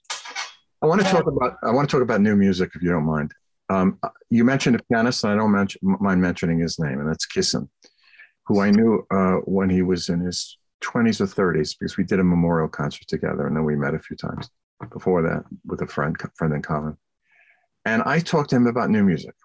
I 0.81 0.85
want 0.85 1.01
to 1.01 1.07
talk 1.07 1.25
about 1.25 1.57
I 1.63 1.71
want 1.71 1.89
to 1.89 1.95
talk 1.95 2.03
about 2.03 2.21
new 2.21 2.35
music 2.35 2.71
if 2.75 2.83
you 2.83 2.89
don't 2.89 3.05
mind. 3.05 3.31
Um, 3.69 3.99
you 4.29 4.43
mentioned 4.43 4.75
a 4.75 4.83
pianist, 4.91 5.23
and 5.23 5.33
I 5.33 5.35
don't 5.35 5.51
mention, 5.51 5.81
mind 5.83 6.21
mentioning 6.21 6.59
his 6.59 6.79
name, 6.79 6.99
and 6.99 7.09
that's 7.09 7.25
Kissin, 7.25 7.69
who 8.45 8.61
I 8.61 8.71
knew 8.71 9.05
uh, 9.11 9.37
when 9.45 9.69
he 9.69 9.81
was 9.81 10.07
in 10.07 10.21
his 10.21 10.57
20s 10.83 11.19
or 11.19 11.25
30s 11.25 11.75
because 11.77 11.97
we 11.97 12.03
did 12.03 12.19
a 12.19 12.23
memorial 12.23 12.69
concert 12.69 13.07
together, 13.07 13.47
and 13.47 13.55
then 13.55 13.65
we 13.65 13.75
met 13.75 13.93
a 13.93 13.99
few 13.99 14.15
times 14.15 14.49
before 14.91 15.21
that 15.23 15.43
with 15.65 15.81
a 15.81 15.87
friend 15.87 16.15
friend 16.35 16.53
in 16.53 16.61
common. 16.61 16.95
And 17.85 18.03
I 18.03 18.19
talked 18.19 18.51
to 18.51 18.55
him 18.57 18.67
about 18.67 18.89
new 18.89 19.03
music, 19.03 19.35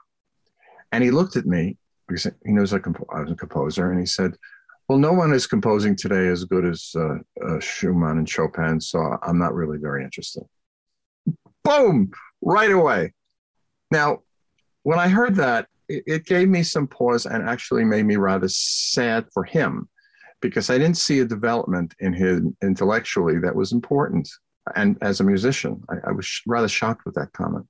and 0.92 1.02
he 1.02 1.10
looked 1.10 1.36
at 1.36 1.46
me 1.46 1.78
because 2.06 2.26
he 2.44 2.52
knows 2.52 2.72
I, 2.72 2.78
comp- 2.78 3.08
I 3.12 3.20
was 3.20 3.30
a 3.30 3.36
composer, 3.36 3.90
and 3.90 3.98
he 3.98 4.06
said, 4.06 4.36
"Well, 4.88 4.98
no 4.98 5.12
one 5.12 5.32
is 5.32 5.46
composing 5.46 5.96
today 5.96 6.28
as 6.28 6.44
good 6.44 6.64
as 6.64 6.92
uh, 6.94 7.16
uh, 7.44 7.60
Schumann 7.60 8.18
and 8.18 8.28
Chopin, 8.28 8.80
so 8.80 9.18
I'm 9.22 9.38
not 9.38 9.54
really 9.54 9.78
very 9.78 10.04
interested." 10.04 10.44
Boom! 11.64 12.12
Right 12.40 12.72
away. 12.72 13.12
Now, 13.90 14.22
when 14.82 14.98
I 14.98 15.08
heard 15.08 15.36
that, 15.36 15.68
it, 15.88 16.02
it 16.06 16.26
gave 16.26 16.48
me 16.48 16.62
some 16.62 16.86
pause 16.86 17.26
and 17.26 17.48
actually 17.48 17.84
made 17.84 18.04
me 18.04 18.16
rather 18.16 18.48
sad 18.48 19.26
for 19.32 19.44
him 19.44 19.88
because 20.40 20.70
I 20.70 20.78
didn't 20.78 20.96
see 20.96 21.20
a 21.20 21.24
development 21.24 21.94
in 22.00 22.12
him 22.12 22.56
intellectually 22.62 23.38
that 23.38 23.54
was 23.54 23.72
important. 23.72 24.28
And 24.74 24.98
as 25.00 25.20
a 25.20 25.24
musician, 25.24 25.82
I, 25.88 26.10
I, 26.10 26.12
was 26.12 26.42
rather 26.46 26.68
shocked 26.68 27.04
with 27.04 27.14
that 27.14 27.32
comment. 27.32 27.66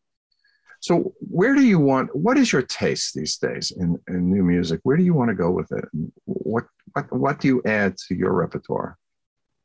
So, 0.81 1.15
where 1.21 1.55
do 1.55 1.63
you 1.63 1.79
want? 1.79 2.15
What 2.15 2.37
is 2.37 2.53
your 2.53 2.63
taste 2.63 3.15
these 3.15 3.39
days 3.39 3.73
in, 3.77 3.99
in 4.09 4.31
new 4.31 4.43
music? 4.43 4.81
Where 4.83 4.97
do 4.97 5.05
you 5.05 5.15
want 5.15 5.29
to 5.29 5.35
go 5.35 5.51
with 5.51 5.71
it? 5.73 5.85
What 6.25 6.65
what 6.93 7.13
what 7.13 7.41
do 7.41 7.49
you 7.49 7.63
add 7.65 7.97
to 8.09 8.15
your 8.15 8.33
repertoire? 8.33 8.99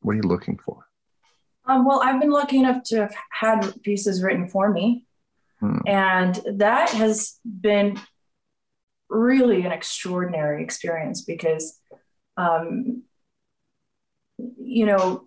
What 0.01 0.13
are 0.13 0.15
you 0.15 0.23
looking 0.23 0.57
for? 0.63 0.87
Um, 1.65 1.85
well, 1.85 2.01
I've 2.01 2.21
been 2.21 2.31
lucky 2.31 2.57
enough 2.57 2.83
to 2.85 3.01
have 3.01 3.15
had 3.29 3.81
pieces 3.83 4.23
written 4.23 4.47
for 4.47 4.71
me. 4.71 5.05
Hmm. 5.59 5.79
And 5.85 6.39
that 6.53 6.89
has 6.91 7.39
been 7.43 7.99
really 9.09 9.65
an 9.65 9.71
extraordinary 9.71 10.63
experience 10.63 11.21
because, 11.21 11.79
um, 12.37 13.03
you 14.37 14.85
know, 14.85 15.25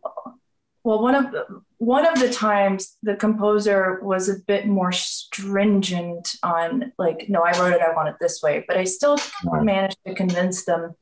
well, 0.82 1.02
one 1.02 1.14
of 1.14 1.32
the, 1.32 1.46
one 1.76 2.06
of 2.06 2.18
the 2.20 2.30
times 2.30 2.96
the 3.02 3.16
composer 3.16 4.00
was 4.02 4.28
a 4.28 4.38
bit 4.46 4.66
more 4.66 4.92
stringent 4.92 6.36
on 6.42 6.92
like, 6.98 7.26
no, 7.28 7.42
I 7.42 7.58
wrote 7.58 7.74
it, 7.74 7.82
I 7.82 7.94
want 7.94 8.08
it 8.08 8.16
this 8.20 8.40
way, 8.42 8.64
but 8.66 8.78
I 8.78 8.84
still 8.84 9.18
managed 9.44 9.98
to 10.06 10.14
convince 10.14 10.64
them 10.64 10.94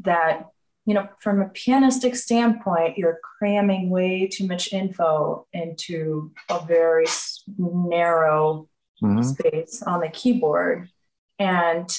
that 0.00 0.48
you 0.88 0.94
know, 0.94 1.06
from 1.20 1.42
a 1.42 1.50
pianistic 1.50 2.16
standpoint, 2.16 2.96
you're 2.96 3.20
cramming 3.38 3.90
way 3.90 4.26
too 4.26 4.46
much 4.46 4.72
info 4.72 5.46
into 5.52 6.32
a 6.48 6.64
very 6.64 7.04
narrow 7.58 8.70
mm-hmm. 9.02 9.20
space 9.20 9.82
on 9.82 10.00
the 10.00 10.08
keyboard. 10.08 10.88
And, 11.38 11.94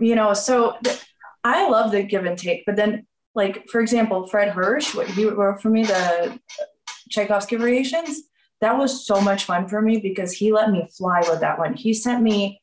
you 0.00 0.14
know, 0.14 0.32
so 0.32 0.76
th- 0.82 1.04
I 1.44 1.68
love 1.68 1.90
the 1.90 2.04
give 2.04 2.24
and 2.24 2.38
take, 2.38 2.64
but 2.64 2.76
then, 2.76 3.06
like, 3.34 3.68
for 3.68 3.82
example, 3.82 4.26
Fred 4.28 4.54
Hersch 4.54 4.94
what 4.94 5.08
he 5.08 5.26
wrote 5.26 5.60
for 5.60 5.68
me, 5.68 5.84
the 5.84 6.40
Tchaikovsky 7.10 7.56
variations, 7.56 8.22
that 8.62 8.78
was 8.78 9.06
so 9.06 9.20
much 9.20 9.44
fun 9.44 9.68
for 9.68 9.82
me 9.82 9.98
because 9.98 10.32
he 10.32 10.54
let 10.54 10.70
me 10.70 10.88
fly 10.96 11.20
with 11.28 11.40
that 11.40 11.58
one. 11.58 11.74
He 11.74 11.92
sent 11.92 12.22
me, 12.22 12.62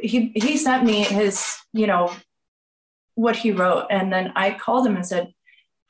he, 0.00 0.32
he 0.34 0.56
sent 0.56 0.86
me 0.86 1.02
his, 1.02 1.58
you 1.74 1.86
know, 1.86 2.10
what 3.14 3.36
he 3.36 3.52
wrote. 3.52 3.86
And 3.90 4.12
then 4.12 4.32
I 4.36 4.52
called 4.52 4.86
him 4.86 4.96
and 4.96 5.06
said, 5.06 5.32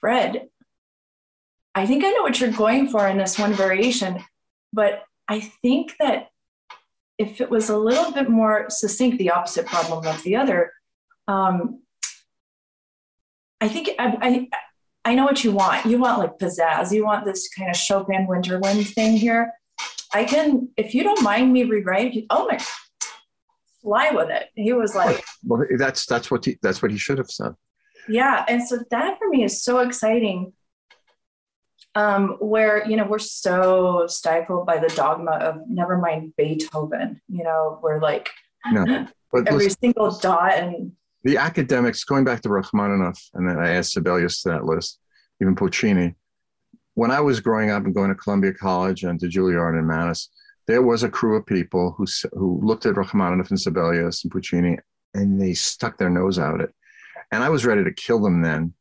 Fred, 0.00 0.48
I 1.74 1.86
think 1.86 2.04
I 2.04 2.10
know 2.10 2.22
what 2.22 2.40
you're 2.40 2.50
going 2.50 2.88
for 2.88 3.06
in 3.08 3.16
this 3.16 3.38
one 3.38 3.54
variation, 3.54 4.22
but 4.72 5.04
I 5.28 5.40
think 5.40 5.94
that 5.98 6.28
if 7.18 7.40
it 7.40 7.50
was 7.50 7.70
a 7.70 7.76
little 7.76 8.12
bit 8.12 8.28
more 8.28 8.66
succinct, 8.68 9.18
the 9.18 9.30
opposite 9.30 9.66
problem 9.66 10.06
of 10.06 10.22
the 10.22 10.36
other, 10.36 10.72
um, 11.28 11.80
I 13.60 13.68
think 13.68 13.90
I, 13.98 14.16
I, 14.20 14.48
I 15.04 15.14
know 15.14 15.24
what 15.24 15.44
you 15.44 15.52
want. 15.52 15.86
You 15.86 15.98
want 15.98 16.18
like 16.18 16.38
pizzazz. 16.38 16.92
You 16.92 17.04
want 17.04 17.24
this 17.24 17.48
kind 17.48 17.70
of 17.70 17.76
Chopin 17.76 18.26
winter 18.26 18.58
wind 18.58 18.86
thing 18.88 19.16
here. 19.16 19.52
I 20.12 20.24
can, 20.24 20.68
if 20.76 20.94
you 20.94 21.04
don't 21.04 21.22
mind 21.22 21.52
me 21.52 21.64
rewriting, 21.64 22.26
oh 22.28 22.46
my 22.48 22.58
fly 23.82 24.10
with 24.10 24.30
it. 24.30 24.48
He 24.54 24.72
was 24.72 24.94
like, 24.94 25.22
well, 25.44 25.64
that's 25.76 26.06
that's 26.06 26.30
what 26.30 26.44
he 26.44 26.58
that's 26.62 26.82
what 26.82 26.90
he 26.90 26.98
should 26.98 27.18
have 27.18 27.30
said. 27.30 27.52
Yeah, 28.08 28.44
and 28.48 28.66
so 28.66 28.78
that 28.90 29.18
for 29.18 29.28
me 29.28 29.44
is 29.44 29.62
so 29.62 29.80
exciting. 29.80 30.52
Um, 31.94 32.38
where 32.40 32.88
you 32.88 32.96
know 32.96 33.04
we're 33.04 33.18
so 33.18 34.06
stifled 34.06 34.66
by 34.66 34.78
the 34.78 34.88
dogma 34.88 35.32
of 35.32 35.56
never 35.68 35.98
mind 35.98 36.32
Beethoven. 36.38 37.20
You 37.28 37.44
know, 37.44 37.78
we're 37.82 38.00
like 38.00 38.30
no, 38.70 38.84
but 39.32 39.46
every 39.46 39.64
listen, 39.64 39.80
single 39.80 40.10
dot 40.10 40.54
and 40.54 40.92
the 41.24 41.36
academics 41.36 42.04
going 42.04 42.24
back 42.24 42.40
to 42.42 42.48
Rachmaninoff, 42.48 43.20
and 43.34 43.48
then 43.48 43.58
I 43.58 43.74
asked 43.74 43.92
Sibelius 43.92 44.42
to 44.42 44.50
that 44.50 44.64
list, 44.64 44.98
even 45.40 45.54
Puccini. 45.54 46.14
When 46.94 47.10
I 47.10 47.20
was 47.20 47.40
growing 47.40 47.70
up 47.70 47.84
and 47.84 47.94
going 47.94 48.10
to 48.10 48.14
Columbia 48.14 48.52
College 48.52 49.04
and 49.04 49.18
to 49.20 49.26
Juilliard 49.26 49.78
and 49.78 49.86
Mannes, 49.86 50.28
there 50.66 50.82
was 50.82 51.02
a 51.02 51.08
crew 51.08 51.36
of 51.36 51.46
people 51.46 51.94
who, 51.96 52.06
who 52.32 52.60
looked 52.62 52.86
at 52.86 52.96
Rachmaninoff 52.96 53.50
and 53.50 53.60
Sibelius 53.60 54.22
and 54.22 54.32
Puccini 54.32 54.78
and 55.14 55.40
they 55.40 55.54
stuck 55.54 55.98
their 55.98 56.10
nose 56.10 56.38
out 56.38 56.60
it. 56.60 56.72
And 57.30 57.42
I 57.42 57.48
was 57.48 57.64
ready 57.64 57.84
to 57.84 57.92
kill 57.92 58.20
them 58.20 58.42
then. 58.42 58.74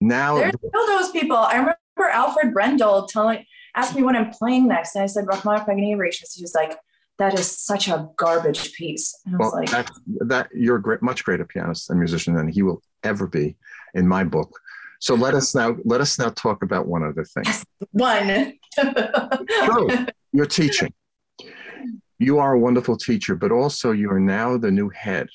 Now, 0.00 0.38
there's 0.38 0.54
still 0.54 0.86
those 0.86 1.10
people. 1.10 1.36
I 1.36 1.52
remember 1.52 1.78
Alfred 1.98 2.52
Brendel 2.52 3.06
telling, 3.06 3.44
asked 3.74 3.94
me 3.94 4.02
when 4.02 4.16
I'm 4.16 4.30
playing 4.30 4.66
next. 4.68 4.94
And 4.94 5.02
I 5.02 5.06
said, 5.06 5.26
Rachmaninoff 5.26 5.66
Paganini 5.66 5.94
Variations. 5.94 6.34
He 6.34 6.42
was 6.42 6.54
like, 6.54 6.78
that 7.18 7.38
is 7.38 7.50
such 7.50 7.88
a 7.88 8.08
garbage 8.16 8.72
piece. 8.72 9.14
And 9.26 9.36
I 9.36 9.38
was 9.38 9.52
well, 9.52 9.60
like, 9.60 9.70
that, 9.70 9.90
that 10.28 10.48
you're 10.54 10.76
a 10.76 10.82
great, 10.82 11.02
much 11.02 11.24
greater 11.24 11.44
pianist 11.44 11.90
and 11.90 11.98
musician 11.98 12.34
than 12.34 12.48
he 12.48 12.62
will 12.62 12.82
ever 13.04 13.26
be 13.26 13.56
in 13.94 14.08
my 14.08 14.24
book. 14.24 14.58
So 15.00 15.14
let 15.14 15.34
us 15.34 15.54
now 15.54 15.76
let 15.84 16.02
us 16.02 16.18
now 16.18 16.28
talk 16.28 16.62
about 16.62 16.86
one 16.86 17.02
other 17.02 17.24
thing. 17.24 17.44
Yes, 17.46 17.64
one. 17.92 18.58
You're 20.32 20.46
teaching. 20.46 20.92
You 22.18 22.38
are 22.38 22.52
a 22.52 22.58
wonderful 22.58 22.96
teacher, 22.96 23.34
but 23.34 23.50
also 23.50 23.92
you 23.92 24.10
are 24.10 24.20
now 24.20 24.56
the 24.56 24.70
new 24.70 24.90
head 24.90 25.28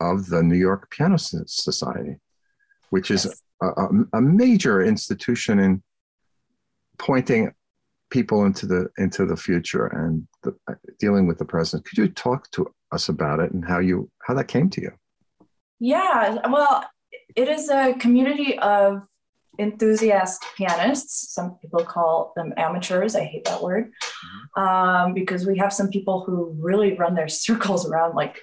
of 0.00 0.26
the 0.26 0.42
New 0.42 0.56
York 0.56 0.90
Piano 0.90 1.18
Society, 1.18 2.16
which 2.88 3.10
is 3.10 3.26
yes. 3.26 3.42
a, 3.62 3.88
a, 4.14 4.20
major 4.22 4.82
institution 4.82 5.58
in 5.58 5.82
pointing 6.98 7.52
people 8.10 8.44
into 8.44 8.66
the 8.66 8.88
into 8.96 9.26
the 9.26 9.36
future 9.36 9.86
and 9.86 10.26
the, 10.42 10.54
dealing 10.98 11.26
with 11.26 11.38
the 11.38 11.44
present. 11.44 11.84
Could 11.84 11.98
you 11.98 12.08
talk 12.08 12.50
to 12.52 12.66
us 12.90 13.10
about 13.10 13.40
it 13.40 13.52
and 13.52 13.64
how 13.64 13.78
you 13.78 14.10
how 14.26 14.34
that 14.34 14.48
came 14.48 14.70
to 14.70 14.80
you? 14.80 14.92
Yeah, 15.78 16.38
well, 16.48 16.84
it 17.36 17.48
is 17.48 17.68
a 17.68 17.94
community 17.94 18.58
of 18.58 19.02
enthusiast 19.60 20.44
pianists. 20.56 21.32
Some 21.32 21.56
people 21.60 21.84
call 21.84 22.32
them 22.34 22.52
amateurs. 22.56 23.14
I 23.14 23.24
hate 23.24 23.44
that 23.44 23.62
word 23.62 23.92
mm-hmm. 24.56 24.62
um, 24.62 25.14
because 25.14 25.46
we 25.46 25.58
have 25.58 25.72
some 25.72 25.90
people 25.90 26.24
who 26.24 26.56
really 26.58 26.96
run 26.96 27.14
their 27.14 27.28
circles 27.44 27.88
around. 27.88 28.14
Like 28.14 28.38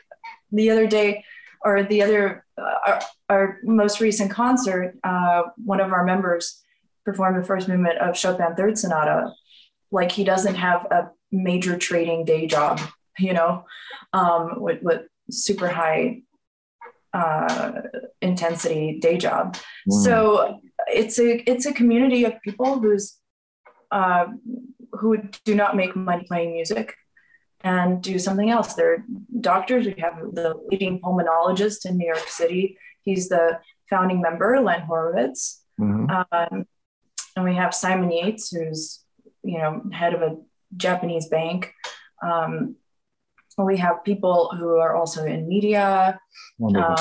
the 0.51 0.69
other 0.69 0.87
day, 0.87 1.25
or 1.61 1.83
the 1.83 2.03
other, 2.03 2.45
uh, 2.57 2.75
our, 2.85 3.01
our, 3.29 3.59
most 3.63 3.99
recent 3.99 4.29
concert, 4.29 4.95
uh, 5.03 5.41
one 5.65 5.81
of 5.81 5.91
our 5.91 6.05
members 6.05 6.63
performed 7.03 7.41
the 7.41 7.45
first 7.45 7.67
movement 7.67 7.97
of 7.97 8.15
Chopin 8.15 8.55
Third 8.55 8.77
Sonata. 8.77 9.33
Like 9.91 10.11
he 10.11 10.23
doesn't 10.23 10.55
have 10.55 10.85
a 10.91 11.09
major 11.31 11.77
trading 11.77 12.25
day 12.25 12.45
job, 12.45 12.79
you 13.17 13.33
know, 13.33 13.65
um, 14.13 14.61
with, 14.61 14.83
with 14.83 15.01
super 15.31 15.67
high 15.67 16.21
uh, 17.13 17.81
intensity 18.21 18.99
day 18.99 19.17
job. 19.17 19.57
Mm. 19.89 20.03
So 20.03 20.61
it's 20.87 21.19
a 21.19 21.49
it's 21.49 21.65
a 21.65 21.73
community 21.73 22.25
of 22.25 22.41
people 22.41 22.79
who's 22.79 23.17
uh, 23.91 24.27
who 24.93 25.17
do 25.45 25.55
not 25.55 25.75
make 25.75 25.95
money 25.95 26.25
playing 26.27 26.53
music 26.53 26.95
and 27.61 28.01
do 28.01 28.19
something 28.19 28.49
else. 28.49 28.73
They're 28.73 29.03
doctors. 29.41 29.85
We 29.85 29.95
have 29.99 30.19
the 30.33 30.55
leading 30.69 30.99
pulmonologist 31.01 31.85
in 31.85 31.97
New 31.97 32.05
York 32.05 32.27
City. 32.27 32.77
He's 33.01 33.29
the 33.29 33.59
founding 33.89 34.21
member, 34.21 34.59
Len 34.61 34.81
Horowitz. 34.81 35.63
Mm-hmm. 35.79 36.09
Um, 36.09 36.65
and 37.35 37.45
we 37.45 37.55
have 37.55 37.73
Simon 37.73 38.11
Yates, 38.11 38.51
who's 38.51 39.03
you 39.43 39.57
know 39.59 39.83
head 39.91 40.13
of 40.13 40.21
a 40.21 40.37
Japanese 40.75 41.27
bank. 41.27 41.73
Um, 42.21 42.75
we 43.57 43.77
have 43.77 44.03
people 44.03 44.51
who 44.57 44.77
are 44.77 44.95
also 44.95 45.25
in 45.25 45.47
media. 45.47 46.19
Um, 46.61 46.95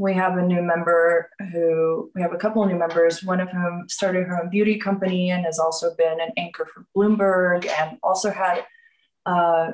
we 0.00 0.14
have 0.14 0.38
a 0.38 0.42
new 0.42 0.62
member 0.62 1.28
who 1.52 2.10
we 2.14 2.22
have 2.22 2.32
a 2.32 2.38
couple 2.38 2.62
of 2.62 2.70
new 2.70 2.78
members 2.78 3.22
one 3.22 3.38
of 3.38 3.50
whom 3.50 3.86
started 3.86 4.26
her 4.26 4.42
own 4.42 4.48
beauty 4.48 4.78
company 4.78 5.30
and 5.30 5.44
has 5.44 5.58
also 5.58 5.94
been 5.96 6.18
an 6.22 6.30
anchor 6.38 6.66
for 6.72 6.86
bloomberg 6.96 7.68
and 7.68 7.98
also 8.02 8.30
had 8.30 8.64
uh, 9.26 9.70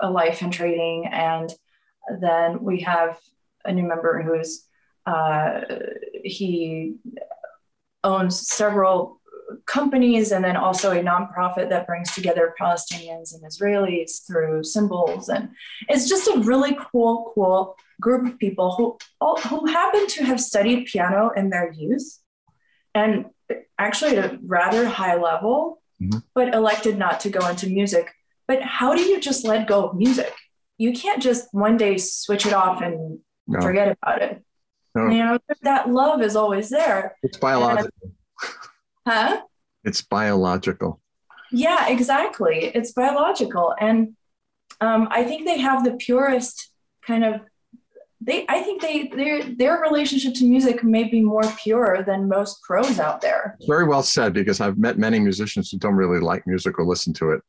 a 0.00 0.10
life 0.10 0.42
in 0.42 0.50
trading. 0.50 1.06
And 1.06 1.52
then 2.20 2.60
we 2.60 2.80
have 2.80 3.18
a 3.64 3.72
new 3.72 3.84
member 3.84 4.20
who's 4.20 4.64
uh, 5.06 5.60
he 6.24 6.96
owns 8.02 8.48
several 8.48 9.17
companies 9.68 10.32
and 10.32 10.44
then 10.44 10.56
also 10.56 10.90
a 10.92 11.02
nonprofit 11.02 11.68
that 11.68 11.86
brings 11.86 12.12
together 12.12 12.54
Palestinians 12.60 13.34
and 13.34 13.44
Israelis 13.44 14.26
through 14.26 14.64
symbols. 14.64 15.28
And 15.28 15.50
it's 15.88 16.08
just 16.08 16.26
a 16.26 16.40
really 16.40 16.76
cool, 16.90 17.32
cool 17.34 17.76
group 18.00 18.32
of 18.32 18.38
people 18.38 18.74
who, 18.74 18.98
who 19.48 19.66
happen 19.66 20.06
to 20.08 20.24
have 20.24 20.40
studied 20.40 20.86
piano 20.86 21.30
in 21.36 21.50
their 21.50 21.70
youth 21.72 22.18
and 22.94 23.26
actually 23.78 24.16
at 24.16 24.24
a 24.24 24.38
rather 24.44 24.88
high 24.88 25.16
level, 25.16 25.82
mm-hmm. 26.02 26.18
but 26.34 26.54
elected 26.54 26.98
not 26.98 27.20
to 27.20 27.30
go 27.30 27.46
into 27.46 27.68
music. 27.68 28.10
But 28.46 28.62
how 28.62 28.94
do 28.94 29.02
you 29.02 29.20
just 29.20 29.44
let 29.44 29.68
go 29.68 29.88
of 29.88 29.96
music? 29.96 30.32
You 30.78 30.92
can't 30.92 31.22
just 31.22 31.48
one 31.52 31.76
day 31.76 31.98
switch 31.98 32.46
it 32.46 32.54
off 32.54 32.80
and 32.80 33.18
no. 33.46 33.60
forget 33.60 33.96
about 34.00 34.22
it. 34.22 34.42
No. 34.94 35.10
You 35.10 35.24
know, 35.24 35.38
that 35.62 35.90
love 35.90 36.22
is 36.22 36.34
always 36.34 36.70
there. 36.70 37.16
It's 37.22 37.36
biological. 37.36 37.90
And, 38.02 38.12
Huh? 39.08 39.40
It's 39.84 40.02
biological. 40.02 41.00
Yeah, 41.50 41.88
exactly. 41.88 42.70
It's 42.74 42.92
biological. 42.92 43.74
And 43.80 44.16
um, 44.80 45.08
I 45.10 45.24
think 45.24 45.46
they 45.46 45.58
have 45.58 45.84
the 45.84 45.92
purest 45.92 46.70
kind 47.02 47.24
of 47.24 47.40
they 48.20 48.44
I 48.48 48.60
think 48.62 48.82
they 48.82 49.08
their 49.08 49.42
their 49.54 49.80
relationship 49.80 50.34
to 50.34 50.44
music 50.44 50.82
may 50.82 51.04
be 51.04 51.20
more 51.20 51.44
pure 51.62 52.02
than 52.02 52.28
most 52.28 52.62
pros 52.62 52.98
out 52.98 53.20
there. 53.20 53.56
Very 53.66 53.84
well 53.84 54.02
said, 54.02 54.32
because 54.32 54.60
I've 54.60 54.76
met 54.76 54.98
many 54.98 55.20
musicians 55.20 55.70
who 55.70 55.78
don't 55.78 55.94
really 55.94 56.20
like 56.20 56.46
music 56.46 56.78
or 56.78 56.84
listen 56.84 57.12
to 57.14 57.30
it. 57.30 57.40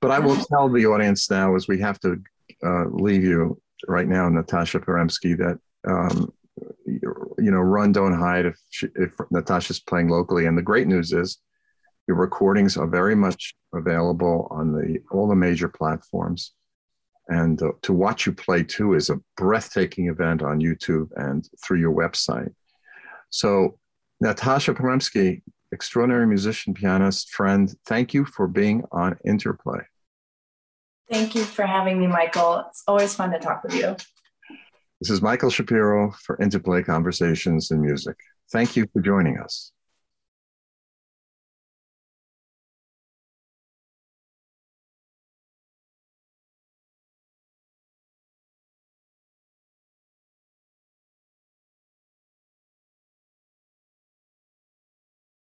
But 0.00 0.12
I 0.12 0.18
will 0.20 0.36
tell 0.50 0.68
the 0.68 0.86
audience 0.86 1.28
now, 1.30 1.56
as 1.56 1.66
we 1.66 1.80
have 1.80 1.98
to 2.00 2.22
uh, 2.64 2.86
leave 2.90 3.24
you 3.24 3.60
right 3.88 4.06
now, 4.06 4.28
Natasha 4.28 4.78
Paremski, 4.78 5.36
that 5.38 5.58
um, 5.88 6.32
you 7.42 7.50
know, 7.50 7.58
run, 7.58 7.92
don't 7.92 8.18
hide 8.18 8.46
if, 8.46 8.58
she, 8.70 8.88
if 8.96 9.12
Natasha's 9.30 9.80
playing 9.80 10.08
locally. 10.08 10.46
And 10.46 10.56
the 10.56 10.62
great 10.62 10.86
news 10.86 11.12
is 11.12 11.38
your 12.06 12.16
recordings 12.16 12.76
are 12.76 12.86
very 12.86 13.14
much 13.14 13.54
available 13.74 14.48
on 14.50 14.72
the 14.72 14.98
all 15.10 15.28
the 15.28 15.34
major 15.34 15.68
platforms. 15.68 16.52
And 17.28 17.62
uh, 17.62 17.72
to 17.82 17.92
watch 17.92 18.26
you 18.26 18.32
play 18.32 18.64
too 18.64 18.94
is 18.94 19.10
a 19.10 19.20
breathtaking 19.36 20.08
event 20.08 20.42
on 20.42 20.60
YouTube 20.60 21.08
and 21.16 21.48
through 21.64 21.78
your 21.78 21.94
website. 21.94 22.52
So, 23.30 23.78
Natasha 24.20 24.74
Paremski, 24.74 25.42
extraordinary 25.72 26.26
musician, 26.26 26.74
pianist, 26.74 27.30
friend, 27.30 27.72
thank 27.86 28.12
you 28.12 28.24
for 28.24 28.48
being 28.48 28.82
on 28.90 29.16
Interplay. 29.24 29.80
Thank 31.10 31.34
you 31.34 31.44
for 31.44 31.64
having 31.64 32.00
me, 32.00 32.06
Michael. 32.06 32.64
It's 32.68 32.82
always 32.86 33.14
fun 33.14 33.30
to 33.30 33.38
talk 33.38 33.62
with 33.62 33.74
you. 33.74 33.96
This 35.00 35.08
is 35.08 35.22
Michael 35.22 35.48
Shapiro 35.48 36.10
for 36.10 36.38
Interplay 36.42 36.82
Conversations 36.82 37.70
in 37.70 37.80
Music. 37.80 38.18
Thank 38.52 38.76
you 38.76 38.86
for 38.92 39.00
joining 39.00 39.38
us. 39.38 39.72